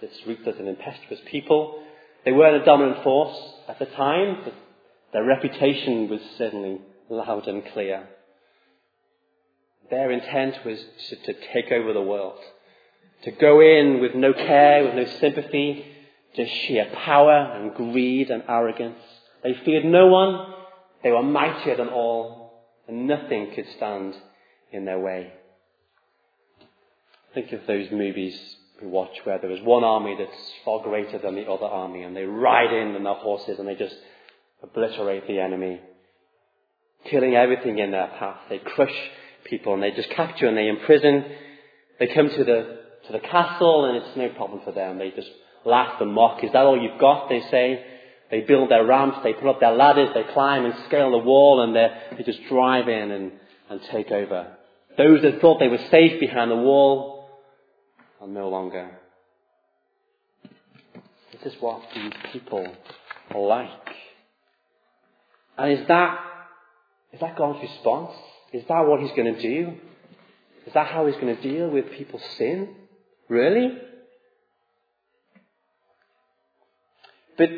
this 0.00 0.18
ruthless 0.26 0.56
and 0.58 0.66
impetuous 0.66 1.20
people. 1.30 1.84
They 2.24 2.32
weren't 2.32 2.62
a 2.62 2.64
dominant 2.64 3.02
force 3.04 3.36
at 3.68 3.78
the 3.78 3.84
time, 3.84 4.44
but 4.44 4.54
their 5.12 5.26
reputation 5.26 6.08
was 6.08 6.22
certainly 6.38 6.80
loud 7.10 7.46
and 7.46 7.62
clear. 7.74 8.08
Their 9.90 10.10
intent 10.10 10.64
was 10.64 10.82
to, 11.10 11.16
to 11.16 11.34
take 11.52 11.70
over 11.70 11.92
the 11.92 12.00
world, 12.00 12.38
to 13.24 13.30
go 13.32 13.60
in 13.60 14.00
with 14.00 14.14
no 14.14 14.32
care, 14.32 14.84
with 14.84 14.94
no 14.94 15.06
sympathy, 15.18 15.84
just 16.36 16.52
sheer 16.52 16.90
power 17.04 17.52
and 17.54 17.74
greed 17.74 18.30
and 18.30 18.44
arrogance. 18.48 18.98
They 19.42 19.54
feared 19.64 19.84
no 19.84 20.06
one. 20.06 20.54
They 21.02 21.10
were 21.10 21.22
mightier 21.22 21.76
than 21.76 21.88
all, 21.88 22.64
and 22.86 23.06
nothing 23.06 23.52
could 23.54 23.66
stand 23.76 24.14
in 24.72 24.84
their 24.84 24.98
way. 24.98 25.32
Think 27.34 27.52
of 27.52 27.66
those 27.66 27.90
movies 27.90 28.56
we 28.80 28.88
watch 28.88 29.16
where 29.24 29.38
there 29.38 29.50
is 29.50 29.62
one 29.62 29.84
army 29.84 30.16
that's 30.18 30.52
far 30.64 30.82
greater 30.82 31.18
than 31.18 31.34
the 31.34 31.50
other 31.50 31.66
army, 31.66 32.02
and 32.02 32.16
they 32.16 32.24
ride 32.24 32.72
in 32.72 32.94
on 32.94 33.04
their 33.04 33.14
horses 33.14 33.58
and 33.58 33.66
they 33.66 33.74
just 33.74 33.96
obliterate 34.62 35.26
the 35.26 35.40
enemy, 35.40 35.80
killing 37.04 37.34
everything 37.34 37.78
in 37.78 37.90
their 37.90 38.08
path. 38.18 38.38
They 38.48 38.58
crush 38.58 38.94
people 39.44 39.74
and 39.74 39.82
they 39.82 39.90
just 39.90 40.10
capture 40.10 40.46
and 40.46 40.56
they 40.56 40.68
imprison. 40.68 41.24
They 41.98 42.08
come 42.08 42.28
to 42.28 42.44
the 42.44 42.78
to 43.06 43.12
the 43.12 43.20
castle 43.20 43.86
and 43.86 43.96
it's 43.96 44.16
no 44.16 44.28
problem 44.30 44.60
for 44.64 44.72
them. 44.72 44.98
They 44.98 45.10
just 45.10 45.30
laugh 45.64 46.00
and 46.00 46.12
mock. 46.12 46.42
Is 46.44 46.52
that 46.52 46.64
all 46.64 46.80
you've 46.80 47.00
got? 47.00 47.28
They 47.28 47.40
say. 47.50 47.84
They 48.30 48.42
build 48.42 48.70
their 48.70 48.84
ramps, 48.84 49.18
they 49.24 49.32
put 49.32 49.48
up 49.48 49.60
their 49.60 49.72
ladders, 49.72 50.10
they 50.12 50.24
climb 50.34 50.66
and 50.66 50.74
scale 50.86 51.12
the 51.12 51.18
wall, 51.18 51.62
and 51.62 51.74
they 51.74 52.22
just 52.24 52.40
drive 52.48 52.86
in 52.86 53.10
and, 53.10 53.32
and 53.70 53.80
take 53.90 54.10
over. 54.10 54.54
Those 54.98 55.22
that 55.22 55.40
thought 55.40 55.60
they 55.60 55.68
were 55.68 55.82
safe 55.90 56.20
behind 56.20 56.50
the 56.50 56.56
wall 56.56 57.30
are 58.20 58.28
no 58.28 58.48
longer. 58.48 58.98
This 61.32 61.54
is 61.54 61.62
what 61.62 61.82
these 61.94 62.12
people 62.32 62.66
are 63.30 63.40
like. 63.40 63.70
And 65.56 65.72
is 65.72 65.88
that, 65.88 66.18
is 67.12 67.20
that 67.20 67.36
God's 67.36 67.62
response? 67.62 68.12
Is 68.52 68.64
that 68.68 68.80
what 68.86 69.00
He's 69.00 69.12
going 69.12 69.34
to 69.34 69.40
do? 69.40 69.72
Is 70.66 70.74
that 70.74 70.88
how 70.88 71.06
He's 71.06 71.16
going 71.16 71.34
to 71.34 71.42
deal 71.42 71.70
with 71.70 71.92
people's 71.92 72.24
sin? 72.36 72.74
Really? 73.28 73.78
But 77.36 77.50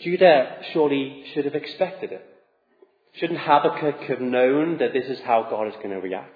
Judah 0.00 0.58
surely 0.72 1.24
should 1.32 1.44
have 1.44 1.54
expected 1.54 2.12
it. 2.12 2.24
Shouldn't 3.14 3.40
Habakkuk 3.40 4.02
have 4.08 4.20
known 4.20 4.78
that 4.78 4.92
this 4.92 5.06
is 5.06 5.20
how 5.20 5.46
God 5.48 5.68
is 5.68 5.74
going 5.76 5.90
to 5.90 6.00
react? 6.00 6.30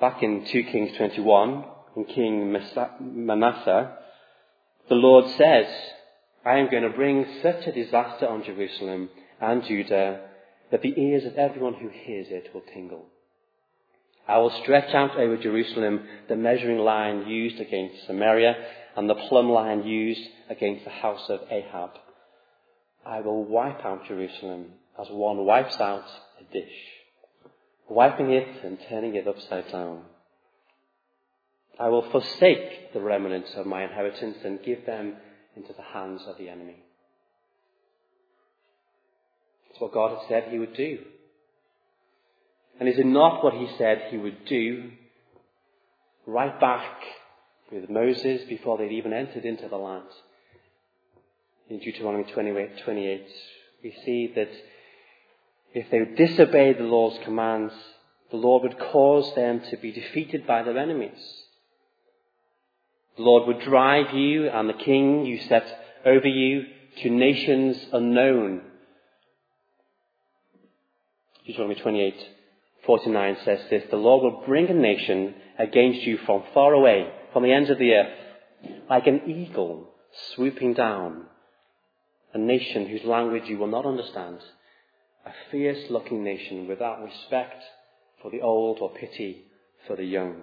Back 0.00 0.22
in 0.22 0.46
2 0.46 0.62
Kings 0.64 0.96
21, 0.96 1.64
in 1.96 2.04
King 2.04 2.56
Manasseh, 3.00 3.96
the 4.88 4.94
Lord 4.94 5.28
says, 5.36 5.66
I 6.46 6.58
am 6.58 6.70
going 6.70 6.84
to 6.84 6.90
bring 6.90 7.26
such 7.42 7.66
a 7.66 7.72
disaster 7.72 8.28
on 8.28 8.44
Jerusalem 8.44 9.10
and 9.40 9.64
Judah 9.64 10.20
that 10.70 10.82
the 10.82 10.94
ears 10.96 11.24
of 11.24 11.34
everyone 11.34 11.74
who 11.74 11.88
hears 11.88 12.28
it 12.30 12.50
will 12.54 12.62
tingle. 12.72 13.06
I 14.30 14.38
will 14.38 14.56
stretch 14.62 14.94
out 14.94 15.18
over 15.18 15.36
Jerusalem 15.36 16.06
the 16.28 16.36
measuring 16.36 16.78
line 16.78 17.26
used 17.26 17.60
against 17.60 18.06
Samaria 18.06 18.54
and 18.96 19.10
the 19.10 19.16
plumb 19.16 19.50
line 19.50 19.84
used 19.84 20.20
against 20.48 20.84
the 20.84 20.90
house 20.90 21.28
of 21.28 21.40
Ahab. 21.50 21.90
I 23.04 23.22
will 23.22 23.44
wipe 23.44 23.84
out 23.84 24.06
Jerusalem 24.06 24.66
as 25.00 25.08
one 25.10 25.44
wipes 25.44 25.80
out 25.80 26.04
a 26.40 26.52
dish, 26.52 26.72
wiping 27.88 28.30
it 28.30 28.64
and 28.64 28.78
turning 28.88 29.16
it 29.16 29.26
upside 29.26 29.72
down. 29.72 30.02
I 31.80 31.88
will 31.88 32.08
forsake 32.12 32.92
the 32.92 33.00
remnants 33.00 33.54
of 33.56 33.66
my 33.66 33.82
inheritance 33.82 34.36
and 34.44 34.62
give 34.62 34.86
them 34.86 35.16
into 35.56 35.72
the 35.72 35.82
hands 35.82 36.22
of 36.28 36.38
the 36.38 36.50
enemy. 36.50 36.76
It's 39.70 39.80
what 39.80 39.92
God 39.92 40.16
had 40.16 40.28
said 40.28 40.52
he 40.52 40.58
would 40.60 40.74
do. 40.74 40.98
And 42.80 42.88
is 42.88 42.98
it 42.98 43.06
not 43.06 43.44
what 43.44 43.52
he 43.52 43.68
said 43.76 44.04
he 44.08 44.16
would 44.16 44.46
do 44.46 44.90
right 46.26 46.58
back 46.58 47.02
with 47.70 47.90
Moses 47.90 48.42
before 48.48 48.78
they'd 48.78 48.90
even 48.90 49.12
entered 49.12 49.44
into 49.44 49.68
the 49.68 49.76
land? 49.76 50.08
In 51.68 51.78
Deuteronomy 51.78 52.24
28, 52.24 52.82
28 52.82 53.26
we 53.84 53.94
see 54.04 54.32
that 54.34 54.50
if 55.74 55.90
they 55.90 56.04
disobeyed 56.16 56.78
the 56.78 56.84
Lord's 56.84 57.22
commands, 57.22 57.72
the 58.30 58.38
Lord 58.38 58.62
would 58.62 58.78
cause 58.78 59.34
them 59.34 59.60
to 59.70 59.76
be 59.76 59.92
defeated 59.92 60.46
by 60.46 60.62
their 60.62 60.78
enemies. 60.78 61.20
The 63.16 63.22
Lord 63.22 63.46
would 63.46 63.60
drive 63.60 64.14
you 64.14 64.48
and 64.48 64.68
the 64.68 64.74
king 64.74 65.26
you 65.26 65.38
set 65.48 65.66
over 66.06 66.26
you 66.26 66.64
to 67.02 67.10
nations 67.10 67.76
unknown. 67.92 68.62
Deuteronomy 71.46 71.80
28, 71.80 72.28
49 72.90 73.36
says 73.44 73.60
this, 73.70 73.84
The 73.88 73.96
Lord 73.96 74.24
will 74.24 74.42
bring 74.44 74.68
a 74.68 74.74
nation 74.74 75.36
against 75.60 76.00
you 76.00 76.18
from 76.26 76.42
far 76.52 76.72
away, 76.72 77.08
from 77.32 77.44
the 77.44 77.52
ends 77.52 77.70
of 77.70 77.78
the 77.78 77.92
earth, 77.92 78.18
like 78.90 79.06
an 79.06 79.30
eagle 79.30 79.90
swooping 80.34 80.74
down, 80.74 81.26
a 82.34 82.38
nation 82.38 82.88
whose 82.88 83.04
language 83.04 83.44
you 83.46 83.58
will 83.58 83.68
not 83.68 83.86
understand, 83.86 84.38
a 85.24 85.30
fierce 85.52 85.88
looking 85.88 86.24
nation 86.24 86.66
without 86.66 87.00
respect 87.00 87.62
for 88.20 88.32
the 88.32 88.40
old 88.40 88.80
or 88.80 88.90
pity 88.90 89.44
for 89.86 89.94
the 89.94 90.02
young, 90.02 90.42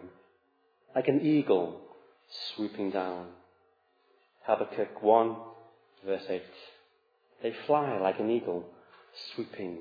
like 0.95 1.09
an 1.09 1.19
eagle 1.25 1.81
swooping 2.55 2.91
down. 2.91 3.27
Habakkuk 4.43 5.03
1, 5.03 5.35
verse 6.05 6.23
8. 6.29 6.41
They 7.43 7.53
fly 7.65 7.97
like 7.97 8.21
an 8.21 8.31
eagle, 8.31 8.63
swooping 9.35 9.79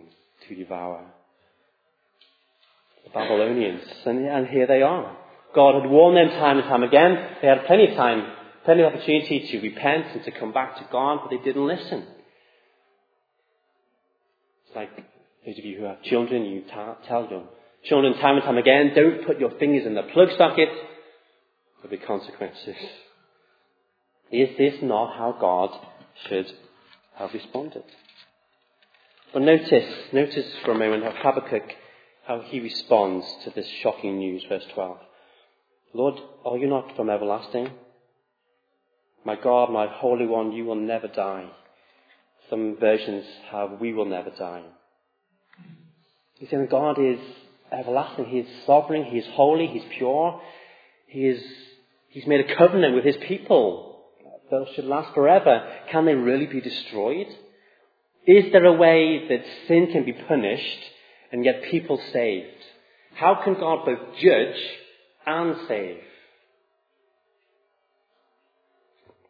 to 0.48 0.54
devour. 0.56 1.12
The 3.06 3.10
Babylonians, 3.10 3.82
and, 4.04 4.26
and 4.26 4.46
here 4.48 4.66
they 4.66 4.82
are. 4.82 5.16
God 5.54 5.80
had 5.80 5.90
warned 5.90 6.18
them 6.18 6.38
time 6.38 6.58
and 6.58 6.68
time 6.68 6.82
again. 6.82 7.16
They 7.40 7.48
had 7.48 7.64
plenty 7.66 7.90
of 7.90 7.96
time, 7.96 8.30
plenty 8.64 8.82
of 8.82 8.92
opportunity 8.92 9.48
to 9.50 9.60
repent 9.60 10.08
and 10.14 10.24
to 10.24 10.30
come 10.32 10.52
back 10.52 10.76
to 10.76 10.86
God, 10.92 11.20
but 11.22 11.30
they 11.30 11.42
didn't 11.42 11.66
listen. 11.66 12.04
It's 14.66 14.76
like 14.76 14.90
those 15.46 15.58
of 15.58 15.64
you 15.64 15.78
who 15.78 15.84
have 15.84 16.02
children, 16.02 16.44
you 16.44 16.64
tell 16.68 17.28
your 17.30 17.44
children 17.84 18.14
time 18.14 18.36
and 18.36 18.44
time 18.44 18.58
again, 18.58 18.92
don't 18.94 19.24
put 19.24 19.38
your 19.38 19.50
fingers 19.58 19.86
in 19.86 19.94
the 19.94 20.02
plug 20.02 20.28
socket. 20.36 20.68
There'll 21.82 21.96
be 21.96 22.04
consequences. 22.04 22.76
Is 24.32 24.48
this 24.58 24.74
not 24.82 25.16
how 25.16 25.36
God 25.40 25.70
should 26.28 26.52
have 27.14 27.32
responded? 27.32 27.84
But 29.32 29.42
notice, 29.42 29.94
notice 30.12 30.46
for 30.64 30.72
a 30.72 30.78
moment 30.78 31.04
how 31.04 31.12
Habakkuk, 31.32 31.62
how 32.26 32.40
he 32.40 32.60
responds 32.60 33.26
to 33.44 33.50
this 33.50 33.66
shocking 33.82 34.18
news, 34.18 34.44
verse 34.48 34.64
12. 34.74 34.98
Lord, 35.94 36.14
are 36.44 36.56
you 36.56 36.66
not 36.66 36.96
from 36.96 37.08
everlasting? 37.08 37.70
My 39.24 39.36
God, 39.36 39.72
my 39.72 39.86
Holy 39.86 40.26
One, 40.26 40.52
you 40.52 40.64
will 40.64 40.74
never 40.74 41.08
die. 41.08 41.48
Some 42.50 42.76
versions 42.78 43.24
have, 43.50 43.80
we 43.80 43.92
will 43.92 44.04
never 44.04 44.30
die. 44.30 44.62
He's 46.34 46.50
saying 46.50 46.68
God 46.70 46.98
is 46.98 47.18
everlasting. 47.72 48.26
He 48.26 48.38
is 48.40 48.66
sovereign. 48.66 49.04
He 49.04 49.18
is 49.18 49.26
holy. 49.32 49.66
He's 49.68 49.84
pure. 49.96 50.40
He 51.06 51.26
is 51.26 51.42
He's 52.16 52.26
made 52.26 52.48
a 52.48 52.56
covenant 52.56 52.94
with 52.94 53.04
his 53.04 53.18
people 53.28 54.06
that 54.50 54.66
should 54.74 54.86
last 54.86 55.12
forever. 55.12 55.68
Can 55.90 56.06
they 56.06 56.14
really 56.14 56.46
be 56.46 56.62
destroyed? 56.62 57.26
Is 58.26 58.50
there 58.52 58.64
a 58.64 58.72
way 58.72 59.28
that 59.28 59.44
sin 59.68 59.88
can 59.92 60.06
be 60.06 60.14
punished 60.14 60.78
and 61.32 61.44
yet 61.44 61.62
people 61.70 62.00
saved? 62.12 62.46
How 63.14 63.40
can 63.42 63.54
God 63.54 63.84
both 63.84 64.18
judge 64.20 64.56
and 65.26 65.56
save? 65.68 65.98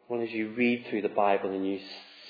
Well, 0.09 0.21
as 0.21 0.31
you 0.31 0.53
read 0.55 0.85
through 0.89 1.01
the 1.01 1.09
Bible 1.09 1.51
and 1.51 1.67
you 1.67 1.79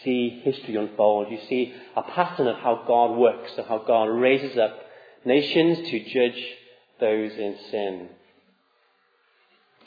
see 0.04 0.42
history 0.44 0.76
unfold, 0.76 1.32
you 1.32 1.40
see 1.48 1.74
a 1.96 2.02
pattern 2.02 2.48
of 2.48 2.58
how 2.58 2.84
God 2.88 3.18
works 3.18 3.52
and 3.58 3.68
how 3.68 3.80
God 3.80 4.06
raises 4.06 4.58
up 4.58 4.80
nations 5.26 5.90
to 5.90 6.04
judge 6.06 6.44
those 7.00 7.32
in 7.34 7.56
sin. 7.70 8.10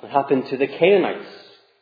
It 0.03 0.11
happened 0.11 0.47
to 0.49 0.57
the 0.57 0.67
Canaanites. 0.67 1.29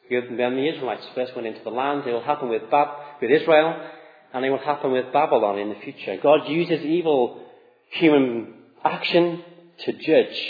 When 0.08 0.37
the 0.37 0.68
Israelites 0.74 1.06
first 1.14 1.34
went 1.34 1.46
into 1.46 1.62
the 1.62 1.70
land, 1.70 2.06
it 2.06 2.12
will 2.12 2.22
happen 2.22 2.48
with, 2.48 2.70
Bab- 2.70 3.20
with 3.20 3.30
Israel, 3.30 3.90
and 4.32 4.44
it 4.44 4.50
will 4.50 4.58
happen 4.58 4.92
with 4.92 5.12
Babylon 5.12 5.58
in 5.58 5.68
the 5.68 5.74
future. 5.76 6.16
God 6.22 6.48
uses 6.48 6.80
evil 6.80 7.44
human 7.90 8.55
action 8.85 9.42
to 9.85 9.92
judge. 9.92 10.40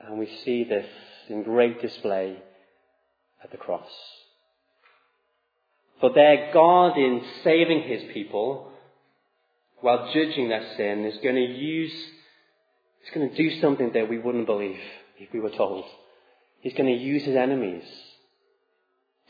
And 0.00 0.18
we 0.18 0.28
see 0.44 0.64
this 0.64 0.86
in 1.28 1.42
great 1.42 1.80
display 1.80 2.36
at 3.42 3.50
the 3.50 3.56
cross. 3.56 3.88
For 6.00 6.10
there, 6.14 6.50
God, 6.52 6.96
in 6.96 7.22
saving 7.44 7.82
his 7.82 8.02
people, 8.12 8.72
while 9.80 10.10
judging 10.12 10.48
their 10.48 10.74
sin, 10.76 11.04
is 11.04 11.18
going 11.22 11.36
to 11.36 11.40
use 11.40 11.92
He's 13.00 13.14
going 13.14 13.30
to 13.30 13.36
do 13.36 13.60
something 13.60 13.92
that 13.94 14.08
we 14.08 14.18
wouldn't 14.18 14.46
believe 14.46 14.78
if 15.18 15.32
we 15.32 15.40
were 15.40 15.50
told. 15.50 15.84
He's 16.60 16.74
going 16.74 16.94
to 16.94 17.02
use 17.02 17.24
his 17.24 17.36
enemies 17.36 17.84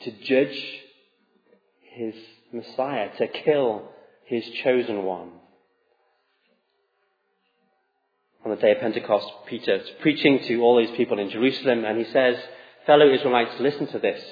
to 0.03 0.11
judge 0.11 0.81
his 1.93 2.15
Messiah, 2.53 3.11
to 3.19 3.29
kill 3.29 3.89
his 4.31 4.49
chosen 4.63 5.03
one. 5.03 5.31
On 8.45 8.53
the 8.53 8.57
day 8.57 8.71
of 8.71 8.79
Pentecost, 8.79 9.27
Peter 9.47 9.75
is 9.75 9.91
preaching 10.01 10.39
to 10.47 10.63
all 10.63 10.79
these 10.79 10.97
people 10.97 11.19
in 11.19 11.31
Jerusalem, 11.31 11.85
and 11.85 11.99
he 11.99 12.11
says, 12.13 12.37
Fellow 12.87 13.13
Israelites, 13.13 13.59
listen 13.59 13.89
to 13.89 13.99
this. 13.99 14.23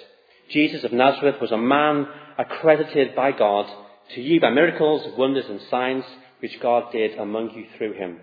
Jesus 0.51 0.85
of 0.85 0.93
Nazareth 0.93 1.41
was 1.41 1.51
a 1.51 1.59
man 1.59 2.07
accredited 2.39 3.17
by 3.17 3.33
God 3.33 3.69
to 4.15 4.21
you 4.21 4.41
by 4.41 4.51
miracles, 4.51 5.19
wonders, 5.19 5.47
and 5.49 5.61
signs 5.69 6.05
which 6.39 6.61
God 6.61 6.93
did 6.93 7.19
among 7.19 7.51
you 7.51 7.67
through 7.77 7.95
him. 7.95 8.21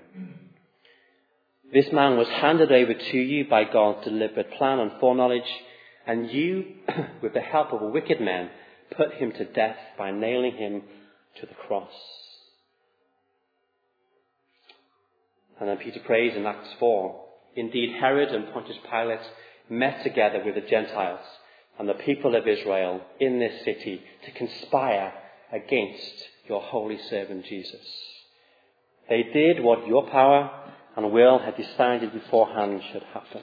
This 1.73 1.91
man 1.91 2.15
was 2.15 2.29
handed 2.29 2.71
over 2.71 2.93
to 2.93 3.17
you 3.17 3.49
by 3.49 3.65
God's 3.65 4.05
deliberate 4.05 4.53
plan 4.53 4.79
and 4.79 4.91
foreknowledge, 5.01 5.51
and 6.07 6.31
you, 6.31 6.65
with 7.21 7.33
the 7.33 7.41
help 7.41 7.73
of 7.73 7.81
a 7.81 7.89
wicked 7.89 8.21
man, 8.21 8.49
put 8.95 9.13
him 9.15 9.33
to 9.33 9.43
death 9.43 9.77
by 9.97 10.11
nailing 10.11 10.55
him 10.55 10.83
to 11.39 11.45
the 11.45 11.53
cross. 11.67 11.91
And 15.59 15.69
then 15.69 15.77
Peter 15.77 15.99
prays 16.05 16.35
in 16.35 16.45
Acts 16.45 16.69
4 16.79 17.21
Indeed, 17.55 17.95
Herod 17.99 18.29
and 18.29 18.51
Pontius 18.51 18.77
Pilate 18.89 19.21
met 19.69 20.03
together 20.03 20.41
with 20.45 20.55
the 20.55 20.69
Gentiles 20.69 21.21
and 21.79 21.87
the 21.87 21.93
people 21.93 22.35
of 22.35 22.47
Israel 22.47 23.01
in 23.19 23.39
this 23.39 23.63
city 23.63 24.01
to 24.25 24.31
conspire 24.31 25.13
against 25.51 26.25
your 26.47 26.61
holy 26.61 26.99
servant 27.09 27.45
Jesus. 27.45 27.85
They 29.09 29.23
did 29.23 29.63
what 29.63 29.87
your 29.87 30.09
power 30.09 30.71
and 30.95 31.11
will 31.11 31.39
had 31.39 31.57
decided 31.57 32.13
beforehand 32.13 32.81
should 32.91 33.03
happen. 33.13 33.41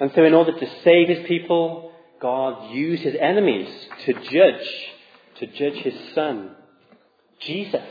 And 0.00 0.12
so 0.14 0.24
in 0.24 0.34
order 0.34 0.52
to 0.52 0.80
save 0.82 1.08
his 1.08 1.26
people, 1.26 1.92
God 2.20 2.72
used 2.72 3.02
his 3.02 3.16
enemies 3.18 3.68
to 4.06 4.12
judge, 4.12 4.68
to 5.38 5.46
judge 5.46 5.82
his 5.82 5.94
son, 6.14 6.50
Jesus. 7.40 7.82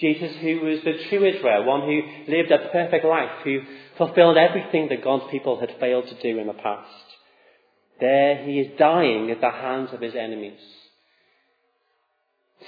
Jesus 0.00 0.34
who 0.40 0.60
was 0.60 0.80
the 0.84 1.04
true 1.08 1.24
Israel, 1.24 1.64
one 1.64 1.82
who 1.82 2.02
lived 2.32 2.50
a 2.50 2.70
perfect 2.70 3.04
life, 3.04 3.30
who 3.44 3.60
fulfilled 3.98 4.36
everything 4.36 4.88
that 4.88 5.04
God's 5.04 5.30
people 5.30 5.60
had 5.60 5.76
failed 5.78 6.08
to 6.08 6.20
do 6.22 6.38
in 6.38 6.46
the 6.46 6.54
past. 6.54 6.88
There 8.00 8.44
he 8.44 8.58
is 8.60 8.78
dying 8.78 9.30
at 9.30 9.40
the 9.40 9.50
hands 9.50 9.90
of 9.92 10.00
his 10.00 10.14
enemies. 10.14 10.58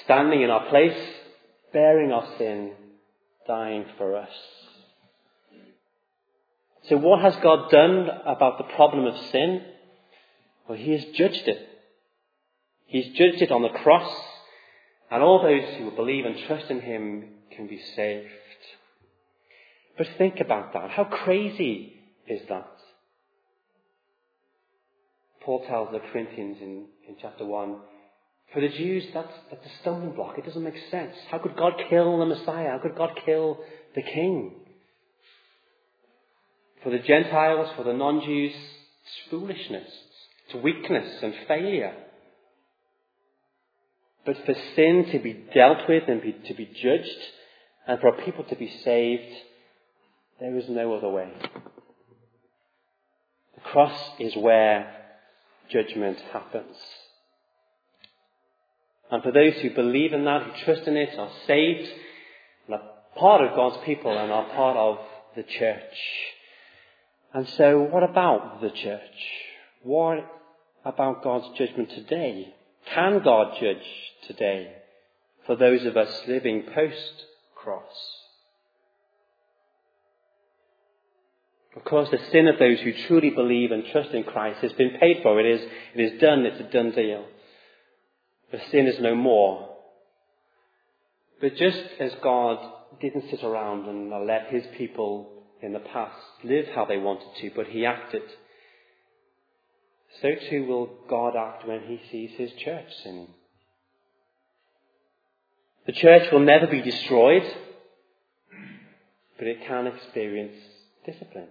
Standing 0.05 0.43
in 0.43 0.51
our 0.51 0.69
place, 0.69 0.97
bearing 1.73 2.13
our 2.13 2.27
sin, 2.39 2.73
dying 3.47 3.85
for 3.97 4.17
us. 4.17 4.31
So 6.89 6.99
what 6.99 7.21
has 7.23 7.35
God 7.37 7.71
done 7.71 8.09
about 8.27 8.59
the 8.59 8.75
problem 8.75 9.07
of 9.07 9.17
sin? 9.31 9.63
Well, 10.69 10.79
He 10.79 10.93
has 10.93 11.05
judged 11.15 11.49
it. 11.49 11.69
He's 12.95 13.09
judged 13.17 13.43
it 13.43 13.51
on 13.51 13.63
the 13.63 13.71
cross, 13.71 14.09
and 15.11 15.21
all 15.21 15.43
those 15.43 15.79
who 15.79 15.91
believe 15.97 16.27
and 16.27 16.37
trust 16.47 16.71
in 16.71 16.81
Him 16.81 17.25
can 17.51 17.67
be 17.67 17.83
saved. 17.97 18.29
But 19.99 20.07
think 20.17 20.39
about 20.39 20.73
that. 20.75 20.91
How 20.91 21.03
crazy 21.03 21.93
is 22.29 22.43
that? 22.49 22.71
Paul 25.41 25.65
tells 25.67 25.89
the 25.91 25.99
Corinthians 26.13 26.59
in, 26.61 26.85
in 27.09 27.17
chapter 27.21 27.45
1 27.45 27.77
for 28.53 28.61
the 28.61 28.69
Jews, 28.69 29.03
that's, 29.13 29.33
that's 29.51 29.67
a 29.67 29.79
stumbling 29.81 30.13
block. 30.13 30.39
It 30.39 30.47
doesn't 30.47 30.63
make 30.63 30.79
sense. 30.93 31.17
How 31.33 31.39
could 31.39 31.57
God 31.57 31.73
kill 31.91 32.17
the 32.21 32.27
Messiah? 32.27 32.71
How 32.71 32.79
could 32.79 32.95
God 32.95 33.19
kill 33.27 33.59
the 33.97 34.03
King? 34.03 34.53
For 36.85 36.91
the 36.91 37.01
Gentiles, 37.01 37.71
for 37.77 37.83
the 37.83 37.93
non-Jews, 37.93 38.53
it's 38.53 39.31
foolishness. 39.31 39.91
It's 40.47 40.63
weakness 40.63 41.25
and 41.25 41.35
failure. 41.49 41.97
But 44.27 44.37
for 44.47 44.55
sin 44.75 45.09
to 45.13 45.19
be 45.19 45.35
dealt 45.55 45.89
with 45.89 46.05
and 46.09 46.23
be, 46.23 46.33
to 46.47 46.55
be 46.55 46.67
judged, 46.67 47.19
and 47.87 48.01
for 48.01 48.13
people 48.25 48.45
to 48.45 48.57
be 48.57 48.73
saved, 48.83 49.35
there 50.41 50.57
is 50.57 50.69
no 50.69 50.95
other 50.95 51.11
way. 51.11 51.31
The 53.55 53.61
cross 53.61 53.99
is 54.19 54.35
where 54.37 54.91
judgment 55.71 56.19
happens. 56.33 56.77
And 59.11 59.23
for 59.23 59.33
those 59.33 59.55
who 59.61 59.71
believe 59.75 60.13
in 60.13 60.25
that, 60.25 60.43
who 60.43 60.65
trust 60.65 60.89
in 60.89 60.97
it, 60.97 61.19
are 61.19 61.31
saved, 61.47 61.89
and 62.67 62.77
are 62.77 62.83
part 63.17 63.43
of 63.43 63.55
God's 63.55 63.85
people 63.85 64.17
and 64.17 64.33
are 64.33 64.49
part 64.55 64.77
of 64.77 64.99
the 65.37 65.43
church. 65.43 65.83
And 67.35 67.49
so, 67.51 67.81
what 67.81 68.03
about 68.03 68.61
the 68.63 68.71
church? 68.71 69.01
What 69.83 70.19
about 70.85 71.23
God's 71.23 71.59
judgment 71.59 71.91
today? 71.91 72.55
Can 72.93 73.23
God 73.23 73.57
judge 73.61 73.85
today 74.27 74.73
for 75.47 75.57
those 75.57 75.85
of 75.85 75.97
us 75.97 76.09
living 76.27 76.65
post 76.75 77.27
cross? 77.55 78.15
Of 81.77 81.85
course, 81.85 82.09
the 82.11 82.21
sin 82.31 82.47
of 82.47 82.59
those 82.59 82.81
who 82.81 82.93
truly 83.07 83.31
believe 83.31 83.73
and 83.73 83.85
trust 83.87 84.11
in 84.11 84.23
Christ 84.23 84.61
has 84.61 84.73
been 84.75 84.97
paid 85.01 85.23
for. 85.23 85.41
It 85.41 85.47
is, 85.47 85.69
it 85.95 86.01
is 86.01 86.21
done. 86.21 86.47
It's 86.47 86.61
a 86.61 86.73
done 86.73 86.93
deal. 86.93 87.25
The 88.53 88.61
sin 88.71 88.87
is 88.87 89.01
no 89.01 89.17
more. 89.17 89.71
But 91.41 91.57
just 91.57 91.83
as 91.99 92.13
God 92.23 92.59
didn't 93.01 93.29
sit 93.29 93.43
around 93.43 93.89
and 93.89 94.27
let 94.27 94.47
his 94.49 94.65
people 94.79 95.43
in 95.61 95.73
the 95.73 95.81
past 95.81 96.17
live 96.45 96.67
how 96.75 96.85
they 96.85 96.99
wanted 96.99 97.29
to, 97.41 97.51
but 97.57 97.67
he 97.67 97.85
acted, 97.85 98.23
so 100.23 100.31
too 100.49 100.67
will 100.67 100.91
God 101.09 101.35
act 101.37 101.67
when 101.67 101.81
he 101.81 102.01
sees 102.11 102.31
his 102.37 102.53
church 102.53 102.87
sinning. 103.03 103.29
The 105.87 105.93
church 105.93 106.31
will 106.33 106.41
never 106.41 106.67
be 106.67 106.81
destroyed, 106.81 107.43
but 109.39 109.47
it 109.47 109.67
can 109.67 109.87
experience 109.87 110.57
discipline. 111.05 111.49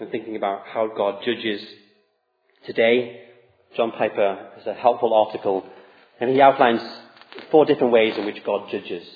I'm 0.00 0.10
thinking 0.10 0.36
about 0.36 0.66
how 0.66 0.86
God 0.86 1.22
judges 1.24 1.60
today. 2.66 3.24
John 3.76 3.92
Piper 3.92 4.50
has 4.56 4.66
a 4.66 4.74
helpful 4.74 5.12
article, 5.12 5.64
and 6.20 6.30
he 6.30 6.40
outlines 6.40 6.82
four 7.50 7.64
different 7.64 7.92
ways 7.92 8.16
in 8.16 8.24
which 8.24 8.44
God 8.44 8.70
judges. 8.70 9.06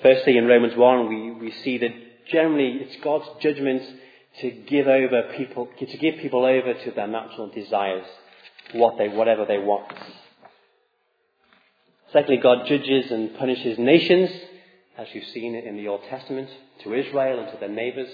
Firstly, 0.00 0.36
in 0.36 0.46
Romans 0.46 0.76
1, 0.76 1.08
we, 1.08 1.30
we 1.32 1.52
see 1.62 1.78
that 1.78 1.90
generally 2.30 2.78
it's 2.80 3.02
God's 3.02 3.28
judgment 3.40 3.82
to 4.40 4.50
give 4.50 4.86
over 4.86 5.34
people, 5.36 5.68
to 5.78 5.98
give 5.98 6.16
people 6.18 6.44
over 6.44 6.72
to 6.72 6.90
their 6.92 7.06
natural 7.06 7.48
desires, 7.48 8.06
what 8.72 8.96
they, 8.96 9.08
whatever 9.08 9.44
they 9.44 9.58
want. 9.58 9.92
Secondly, 12.12 12.40
God 12.42 12.66
judges 12.66 13.10
and 13.10 13.36
punishes 13.36 13.78
nations, 13.78 14.30
as 14.98 15.06
you've 15.12 15.28
seen 15.28 15.54
in 15.54 15.76
the 15.76 15.88
Old 15.88 16.02
Testament, 16.10 16.50
to 16.82 16.94
Israel 16.94 17.40
and 17.40 17.50
to 17.52 17.58
their 17.58 17.68
neighbours. 17.68 18.10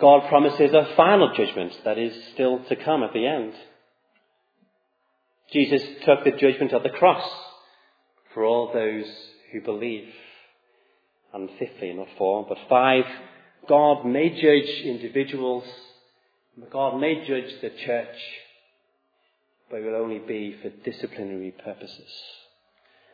God 0.00 0.28
promises 0.28 0.72
a 0.72 0.94
final 0.96 1.34
judgment 1.36 1.78
that 1.84 1.98
is 1.98 2.14
still 2.32 2.64
to 2.64 2.76
come 2.76 3.02
at 3.02 3.12
the 3.12 3.26
end. 3.26 3.52
Jesus 5.52 5.82
took 6.06 6.24
the 6.24 6.30
judgment 6.30 6.72
of 6.72 6.82
the 6.82 6.90
cross 6.90 7.28
for 8.32 8.44
all 8.44 8.72
those 8.72 9.04
who 9.52 9.60
believe. 9.60 10.08
And 11.34 11.50
fifthly, 11.58 11.92
not 11.92 12.08
four, 12.16 12.46
but 12.48 12.58
five, 12.68 13.04
God 13.68 14.06
may 14.06 14.30
judge 14.30 14.70
individuals, 14.84 15.64
but 16.56 16.70
God 16.70 16.98
may 16.98 17.26
judge 17.26 17.60
the 17.60 17.70
church, 17.70 18.16
but 19.70 19.76
it 19.76 19.84
will 19.84 20.02
only 20.02 20.18
be 20.18 20.56
for 20.60 20.68
disciplinary 20.68 21.52
purposes. 21.64 22.10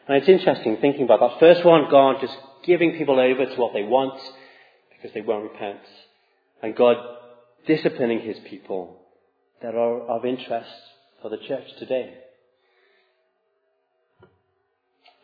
And 0.09 0.17
it's 0.17 0.29
interesting 0.29 0.79
thinking 0.81 1.05
about 1.05 1.21
that. 1.21 1.41
First 1.41 1.65
one, 1.65 1.91
God 1.91 2.17
just 2.21 2.37
giving 2.65 2.97
people 2.97 3.21
over 3.21 3.45
to 3.45 3.61
what 3.61 3.75
they 3.75 3.83
want 3.83 4.19
because 4.91 5.13
they 5.13 5.21
won't 5.21 5.53
repent. 5.53 5.81
And 6.63 6.75
God 6.75 6.97
disciplining 7.67 8.21
his 8.21 8.39
people 8.49 9.01
that 9.63 9.75
are 9.75 10.01
of 10.03 10.25
interest 10.25 10.71
for 11.21 11.29
the 11.29 11.39
church 11.39 11.67
today. 11.79 12.15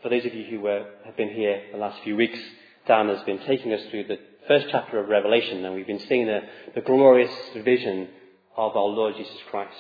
For 0.03 0.09
those 0.09 0.27
of 0.27 0.35
you 0.35 0.45
who 0.45 0.61
were, 0.61 0.85
have 1.05 1.17
been 1.17 1.31
here 1.31 1.63
the 1.71 1.79
last 1.79 2.03
few 2.03 2.17
weeks, 2.17 2.39
Dan 2.87 3.09
has 3.09 3.23
been 3.23 3.39
taking 3.47 3.73
us 3.73 3.83
through 3.91 4.05
the 4.09 4.19
first 4.49 4.67
chapter 4.71 4.99
of 4.99 5.09
Revelation, 5.09 5.65
and 5.65 5.77
we've 5.77 5.87
been 5.87 6.01
seeing 6.01 6.27
the, 6.27 6.41
the 6.75 6.81
glorious 6.81 7.33
vision 7.55 8.09
of 8.57 8.77
our 8.77 8.83
Lord 8.83 9.15
Jesus 9.17 9.39
Christ. 9.49 9.71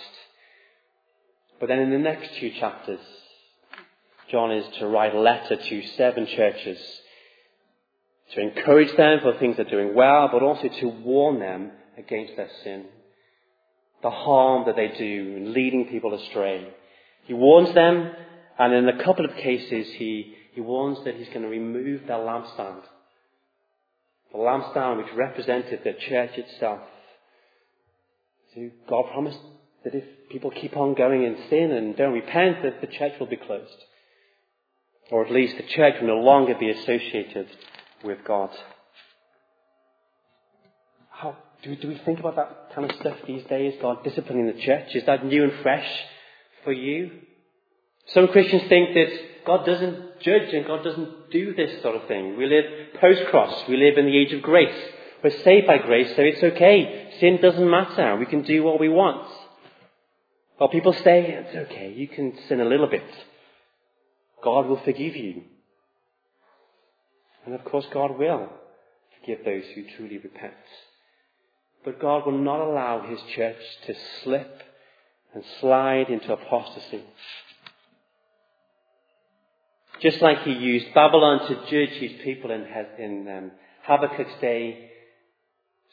But 1.62 1.68
then 1.68 1.78
in 1.78 1.90
the 1.90 1.98
next 1.98 2.28
two 2.40 2.50
chapters, 2.58 2.98
John 4.32 4.50
is 4.50 4.64
to 4.80 4.88
write 4.88 5.14
a 5.14 5.20
letter 5.20 5.54
to 5.54 5.86
seven 5.96 6.26
churches 6.26 6.76
to 8.34 8.40
encourage 8.40 8.96
them 8.96 9.20
for 9.22 9.38
things 9.38 9.54
they're 9.54 9.66
doing 9.66 9.94
well, 9.94 10.28
but 10.32 10.42
also 10.42 10.66
to 10.66 10.88
warn 10.88 11.38
them 11.38 11.70
against 11.96 12.34
their 12.34 12.50
sin, 12.64 12.86
the 14.02 14.10
harm 14.10 14.64
that 14.66 14.74
they 14.74 14.88
do 14.88 15.36
in 15.36 15.52
leading 15.52 15.86
people 15.86 16.12
astray. 16.14 16.66
He 17.26 17.34
warns 17.34 17.72
them, 17.76 18.10
and 18.58 18.74
in 18.74 18.88
a 18.88 19.04
couple 19.04 19.24
of 19.24 19.36
cases, 19.36 19.86
he, 19.98 20.34
he 20.54 20.60
warns 20.60 20.98
that 21.04 21.14
he's 21.14 21.28
going 21.28 21.42
to 21.42 21.48
remove 21.48 22.08
their 22.08 22.16
lampstand. 22.16 22.82
The 24.32 24.38
lampstand 24.38 24.96
which 24.96 25.14
represented 25.14 25.78
the 25.84 25.92
church 26.08 26.36
itself. 26.36 26.80
So 28.52 28.68
God 28.88 29.04
promised 29.12 29.38
that 29.84 29.94
if 29.94 30.04
people 30.30 30.50
keep 30.50 30.76
on 30.76 30.94
going 30.94 31.24
in 31.24 31.36
sin 31.50 31.72
and 31.72 31.96
don't 31.96 32.12
repent, 32.12 32.62
that 32.62 32.80
the 32.80 32.86
church 32.86 33.14
will 33.18 33.26
be 33.26 33.36
closed. 33.36 33.84
Or 35.10 35.24
at 35.24 35.32
least 35.32 35.56
the 35.56 35.64
church 35.64 35.96
will 36.00 36.08
no 36.08 36.22
longer 36.22 36.54
be 36.58 36.70
associated 36.70 37.48
with 38.04 38.18
God. 38.26 38.50
How 41.10 41.36
do, 41.62 41.76
do 41.76 41.88
we 41.88 42.00
think 42.04 42.18
about 42.20 42.36
that 42.36 42.74
kind 42.74 42.90
of 42.90 42.96
stuff 42.98 43.16
these 43.26 43.44
days? 43.44 43.74
God 43.80 44.02
disciplining 44.04 44.46
the 44.46 44.62
church? 44.62 44.94
Is 44.94 45.04
that 45.06 45.24
new 45.24 45.44
and 45.44 45.52
fresh 45.62 45.88
for 46.64 46.72
you? 46.72 47.10
Some 48.08 48.28
Christians 48.28 48.62
think 48.68 48.94
that 48.94 49.44
God 49.46 49.66
doesn't 49.66 50.20
judge 50.20 50.52
and 50.52 50.66
God 50.66 50.84
doesn't 50.84 51.30
do 51.30 51.54
this 51.54 51.82
sort 51.82 51.96
of 51.96 52.06
thing. 52.08 52.36
We 52.36 52.46
live 52.46 52.64
post-cross. 53.00 53.68
We 53.68 53.76
live 53.76 53.98
in 53.98 54.06
the 54.06 54.16
age 54.16 54.32
of 54.32 54.42
grace. 54.42 54.74
We're 55.22 55.42
saved 55.42 55.66
by 55.66 55.78
grace, 55.78 56.08
so 56.16 56.22
it's 56.22 56.42
okay. 56.42 57.16
Sin 57.20 57.38
doesn't 57.40 57.70
matter. 57.70 58.16
We 58.16 58.26
can 58.26 58.42
do 58.42 58.64
what 58.64 58.80
we 58.80 58.88
want. 58.88 59.28
While 60.62 60.70
people 60.70 60.92
say, 60.92 61.26
it's 61.26 61.72
okay, 61.72 61.92
you 61.92 62.06
can 62.06 62.38
sin 62.46 62.60
a 62.60 62.64
little 62.64 62.86
bit. 62.86 63.02
God 64.44 64.66
will 64.66 64.80
forgive 64.84 65.16
you. 65.16 65.42
And 67.44 67.56
of 67.56 67.64
course, 67.64 67.84
God 67.92 68.16
will 68.16 68.48
forgive 69.18 69.44
those 69.44 69.64
who 69.74 69.82
truly 69.96 70.18
repent. 70.18 70.54
But 71.84 72.00
God 72.00 72.26
will 72.26 72.38
not 72.38 72.60
allow 72.60 73.04
His 73.10 73.18
church 73.34 73.56
to 73.88 73.94
slip 74.22 74.62
and 75.34 75.42
slide 75.60 76.08
into 76.10 76.32
apostasy. 76.32 77.02
Just 80.00 80.22
like 80.22 80.44
He 80.44 80.52
used 80.52 80.94
Babylon 80.94 81.40
to 81.48 81.56
judge 81.72 81.98
His 81.98 82.12
people 82.22 82.52
in, 82.52 82.68
in 83.00 83.28
um, 83.28 83.50
Habakkuk's 83.84 84.40
day, 84.40 84.90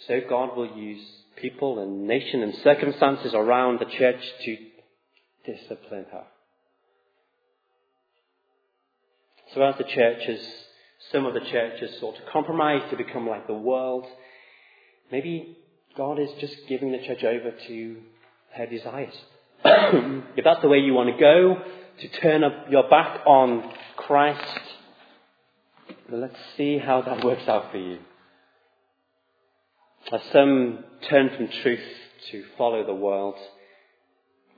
so 0.07 0.21
God 0.29 0.55
will 0.55 0.77
use 0.77 1.01
people 1.41 1.79
and 1.79 2.07
nation 2.07 2.43
and 2.43 2.53
circumstances 2.63 3.33
around 3.33 3.79
the 3.79 3.85
church 3.85 4.21
to 4.45 4.57
discipline 5.45 6.05
her. 6.11 6.23
So 9.53 9.61
as 9.63 9.75
the 9.77 9.83
church 9.83 10.23
has 10.27 10.39
some 11.11 11.25
of 11.25 11.33
the 11.33 11.39
churches 11.39 11.97
sought 11.99 12.15
to 12.17 12.21
compromise 12.31 12.83
to 12.91 12.97
become 12.97 13.27
like 13.27 13.47
the 13.47 13.53
world. 13.53 14.05
Maybe 15.11 15.57
God 15.97 16.19
is 16.19 16.29
just 16.39 16.55
giving 16.67 16.91
the 16.91 16.99
church 16.99 17.23
over 17.23 17.51
to 17.67 17.97
her 18.53 18.65
desires. 18.67 19.13
if 19.65 20.43
that's 20.43 20.61
the 20.61 20.67
way 20.67 20.79
you 20.79 20.93
want 20.93 21.09
to 21.09 21.19
go, 21.19 21.63
to 21.99 22.07
turn 22.21 22.43
up 22.43 22.67
your 22.69 22.87
back 22.89 23.21
on 23.25 23.71
Christ, 23.95 24.59
let's 26.11 26.37
see 26.55 26.77
how 26.77 27.01
that 27.01 27.23
works 27.23 27.47
out 27.47 27.71
for 27.71 27.77
you. 27.77 27.99
As 30.11 30.21
some 30.33 30.83
turn 31.07 31.29
from 31.37 31.49
truth 31.61 31.83
to 32.31 32.43
follow 32.57 32.83
the 32.83 32.95
world, 32.95 33.35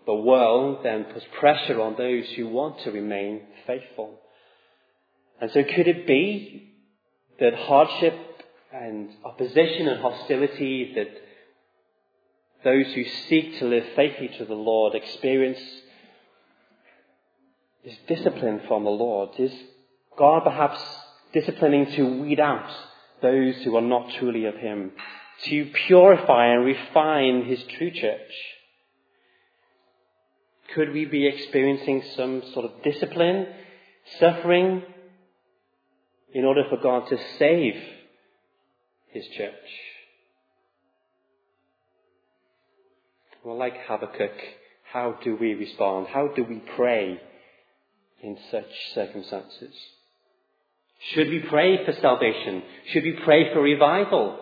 the 0.06 0.14
world 0.14 0.80
then 0.84 1.04
puts 1.06 1.26
pressure 1.40 1.82
on 1.82 1.96
those 1.98 2.26
who 2.38 2.48
want 2.48 2.80
to 2.80 2.92
remain 2.92 3.42
faithful. 3.68 4.18
And 5.42 5.52
so 5.52 5.62
could 5.64 5.90
it 5.90 6.08
be 6.08 6.72
that 7.42 7.54
hardship 7.54 8.14
and 8.74 9.10
opposition 9.26 9.90
and 9.90 10.02
hostility 10.02 10.94
that 10.96 11.10
those 12.64 12.94
who 12.94 13.04
seek 13.28 13.60
to 13.60 13.66
live 13.66 13.84
faithfully 13.94 14.30
to 14.38 14.46
the 14.46 14.54
Lord 14.54 14.96
experience 14.96 15.60
is 17.84 17.98
discipline 18.08 18.62
from 18.70 18.86
the 18.86 18.90
Lord? 18.90 19.38
Is 19.38 19.52
God 20.18 20.44
perhaps 20.46 20.80
disciplining 21.34 21.92
to 21.92 22.22
weed 22.22 22.40
out 22.40 22.72
those 23.22 23.56
who 23.64 23.76
are 23.76 23.82
not 23.82 24.14
truly 24.18 24.46
of 24.46 24.56
Him, 24.56 24.92
to 25.46 25.72
purify 25.88 26.54
and 26.54 26.66
refine 26.66 27.46
His 27.46 27.64
true 27.78 27.92
church? 27.92 28.32
Could 30.76 30.94
we 30.94 31.06
be 31.06 31.28
experiencing 31.28 32.04
some 32.16 32.44
sort 32.54 32.66
of 32.66 32.84
discipline, 32.84 33.48
suffering, 34.20 34.84
in 36.34 36.46
order 36.46 36.64
for 36.70 36.78
God 36.78 37.10
to 37.10 37.18
save 37.38 37.76
His 39.10 39.28
church? 39.38 39.54
Well, 43.44 43.58
like 43.58 43.76
Habakkuk, 43.88 44.32
how 44.94 45.18
do 45.24 45.36
we 45.36 45.54
respond? 45.56 46.08
How 46.08 46.28
do 46.28 46.44
we 46.44 46.62
pray 46.76 47.20
in 48.22 48.38
such 48.52 48.70
circumstances? 48.94 49.74
Should 51.14 51.30
we 51.30 51.40
pray 51.40 51.84
for 51.84 51.94
salvation? 51.94 52.62
Should 52.92 53.04
we 53.04 53.18
pray 53.24 53.52
for 53.52 53.62
revival? 53.62 54.40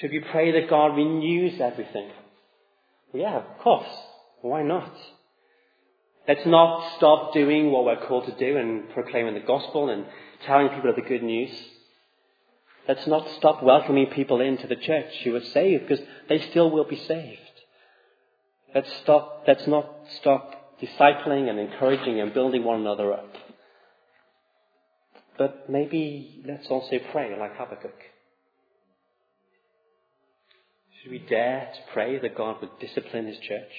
Should 0.00 0.12
we 0.12 0.20
pray 0.20 0.52
that 0.52 0.70
God 0.70 0.96
renews 0.96 1.60
everything? 1.60 2.08
Yeah, 3.12 3.38
of 3.38 3.58
course. 3.58 3.88
Why 4.42 4.62
not? 4.62 4.92
Let's 6.28 6.46
not 6.46 6.96
stop 6.96 7.32
doing 7.32 7.72
what 7.72 7.84
we're 7.84 8.06
called 8.06 8.26
to 8.26 8.36
do 8.36 8.56
and 8.58 8.90
proclaiming 8.90 9.34
the 9.34 9.40
gospel 9.40 9.88
and 9.88 10.04
telling 10.44 10.68
people 10.68 10.90
of 10.90 10.96
the 10.96 11.02
good 11.02 11.22
news. 11.22 11.50
Let's 12.86 13.06
not 13.06 13.28
stop 13.36 13.62
welcoming 13.62 14.06
people 14.06 14.40
into 14.40 14.66
the 14.66 14.76
church 14.76 15.12
who 15.24 15.34
are 15.34 15.44
saved 15.44 15.88
because 15.88 16.04
they 16.28 16.38
still 16.50 16.70
will 16.70 16.84
be 16.84 16.96
saved. 16.96 17.40
Let's 18.74 18.92
stop, 18.98 19.44
let's 19.48 19.66
not 19.66 19.90
stop 20.20 20.78
discipling 20.80 21.48
and 21.48 21.58
encouraging 21.58 22.20
and 22.20 22.32
building 22.32 22.62
one 22.62 22.80
another 22.80 23.12
up. 23.12 23.34
But 25.36 25.68
maybe 25.68 26.42
let's 26.46 26.68
also 26.68 26.98
pray 27.10 27.36
like 27.38 27.56
Habakkuk. 27.56 27.94
Should 31.08 31.22
we 31.22 31.26
dare 31.26 31.70
to 31.72 31.92
pray 31.94 32.18
that 32.18 32.36
God 32.36 32.60
would 32.60 32.78
discipline 32.80 33.28
His 33.28 33.38
church? 33.38 33.72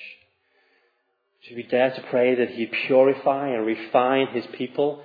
Should 1.41 1.57
we 1.57 1.63
dare 1.63 1.93
to 1.93 2.01
pray 2.09 2.33
that 2.33 2.49
He'd 2.49 2.71
purify 2.87 3.49
and 3.49 3.67
refine 3.67 4.29
His 4.33 4.45
people 4.57 5.03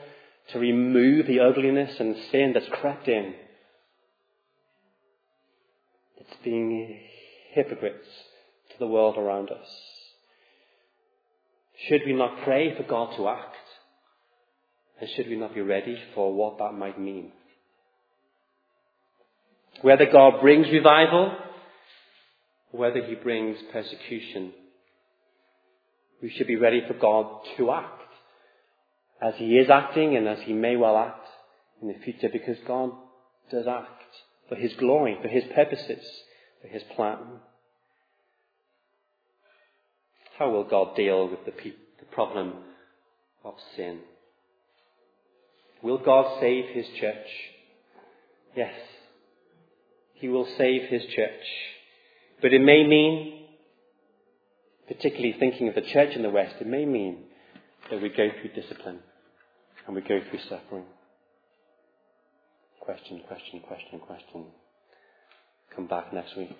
to 0.50 0.58
remove 0.58 1.26
the 1.26 1.40
ugliness 1.40 2.00
and 2.00 2.16
sin 2.32 2.52
that's 2.54 2.68
crept 2.80 3.08
in? 3.08 3.34
It's 6.16 6.37
being 6.42 6.98
hypocrites 7.52 8.08
to 8.70 8.78
the 8.78 8.87
world 8.87 9.18
around 9.18 9.50
us. 9.50 9.68
Should 11.88 12.02
we 12.06 12.14
not 12.14 12.42
pray 12.42 12.74
for 12.74 12.84
God 12.84 13.14
to 13.18 13.28
act? 13.28 13.54
And 14.98 15.10
should 15.10 15.28
we 15.28 15.37
not 15.37 15.54
be 15.54 15.60
ready 15.60 15.98
for 16.14 16.32
what 16.32 16.56
that 16.56 16.72
might 16.72 16.98
mean? 16.98 17.32
Whether 19.82 20.10
God 20.10 20.40
brings 20.40 20.68
revival, 20.72 21.37
whether 22.74 23.04
He 23.04 23.14
brings 23.14 23.56
persecution, 23.72 24.52
we 26.22 26.30
should 26.30 26.46
be 26.46 26.56
ready 26.56 26.82
for 26.87 26.94
God 26.94 27.40
to 27.56 27.70
act 27.70 28.02
as 29.22 29.34
He 29.37 29.56
is 29.56 29.70
acting 29.70 30.16
and 30.16 30.28
as 30.28 30.38
He 30.44 30.52
may 30.52 30.76
well 30.76 30.96
act 30.96 31.26
in 31.80 31.88
the 31.88 31.98
future 32.04 32.28
because 32.32 32.56
God 32.66 32.90
does 33.50 33.66
act 33.66 33.88
for 34.48 34.56
His 34.56 34.72
glory, 34.74 35.16
for 35.20 35.28
His 35.28 35.44
purposes, 35.54 36.04
for 36.62 36.68
His 36.68 36.82
plan. 36.94 37.18
How 40.38 40.50
will 40.50 40.64
God 40.64 40.96
deal 40.96 41.28
with 41.28 41.44
the, 41.44 41.52
pe- 41.52 41.76
the 42.00 42.06
problem 42.10 42.54
of 43.44 43.54
sin? 43.76 44.00
Will 45.82 45.98
God 45.98 46.40
save 46.40 46.74
his 46.74 46.87
church? 46.98 47.26
Yes. 48.56 48.74
He 50.14 50.28
will 50.28 50.48
save 50.56 50.88
his 50.88 51.02
church. 51.14 51.44
But 52.42 52.53
it 52.53 52.61
may 52.61 52.87
mean, 52.87 53.47
particularly 54.87 55.35
thinking 55.38 55.68
of 55.68 55.75
the 55.75 55.83
church 55.92 56.14
in 56.14 56.23
the 56.23 56.31
West, 56.31 56.57
it 56.61 56.66
may 56.66 56.85
mean 56.85 57.25
that 57.90 58.01
we 58.01 58.09
go 58.09 58.29
through 58.40 58.61
discipline 58.61 59.01
and 59.87 59.94
we 59.94 60.03
go 60.03 60.20
through 60.31 60.40
suffering. 60.49 60.85
Question, 62.81 63.23
question, 63.27 63.61
question, 63.61 63.99
question. 64.01 64.44
Come 65.75 65.87
back 65.87 66.12
next 66.12 66.37
week. 66.37 66.51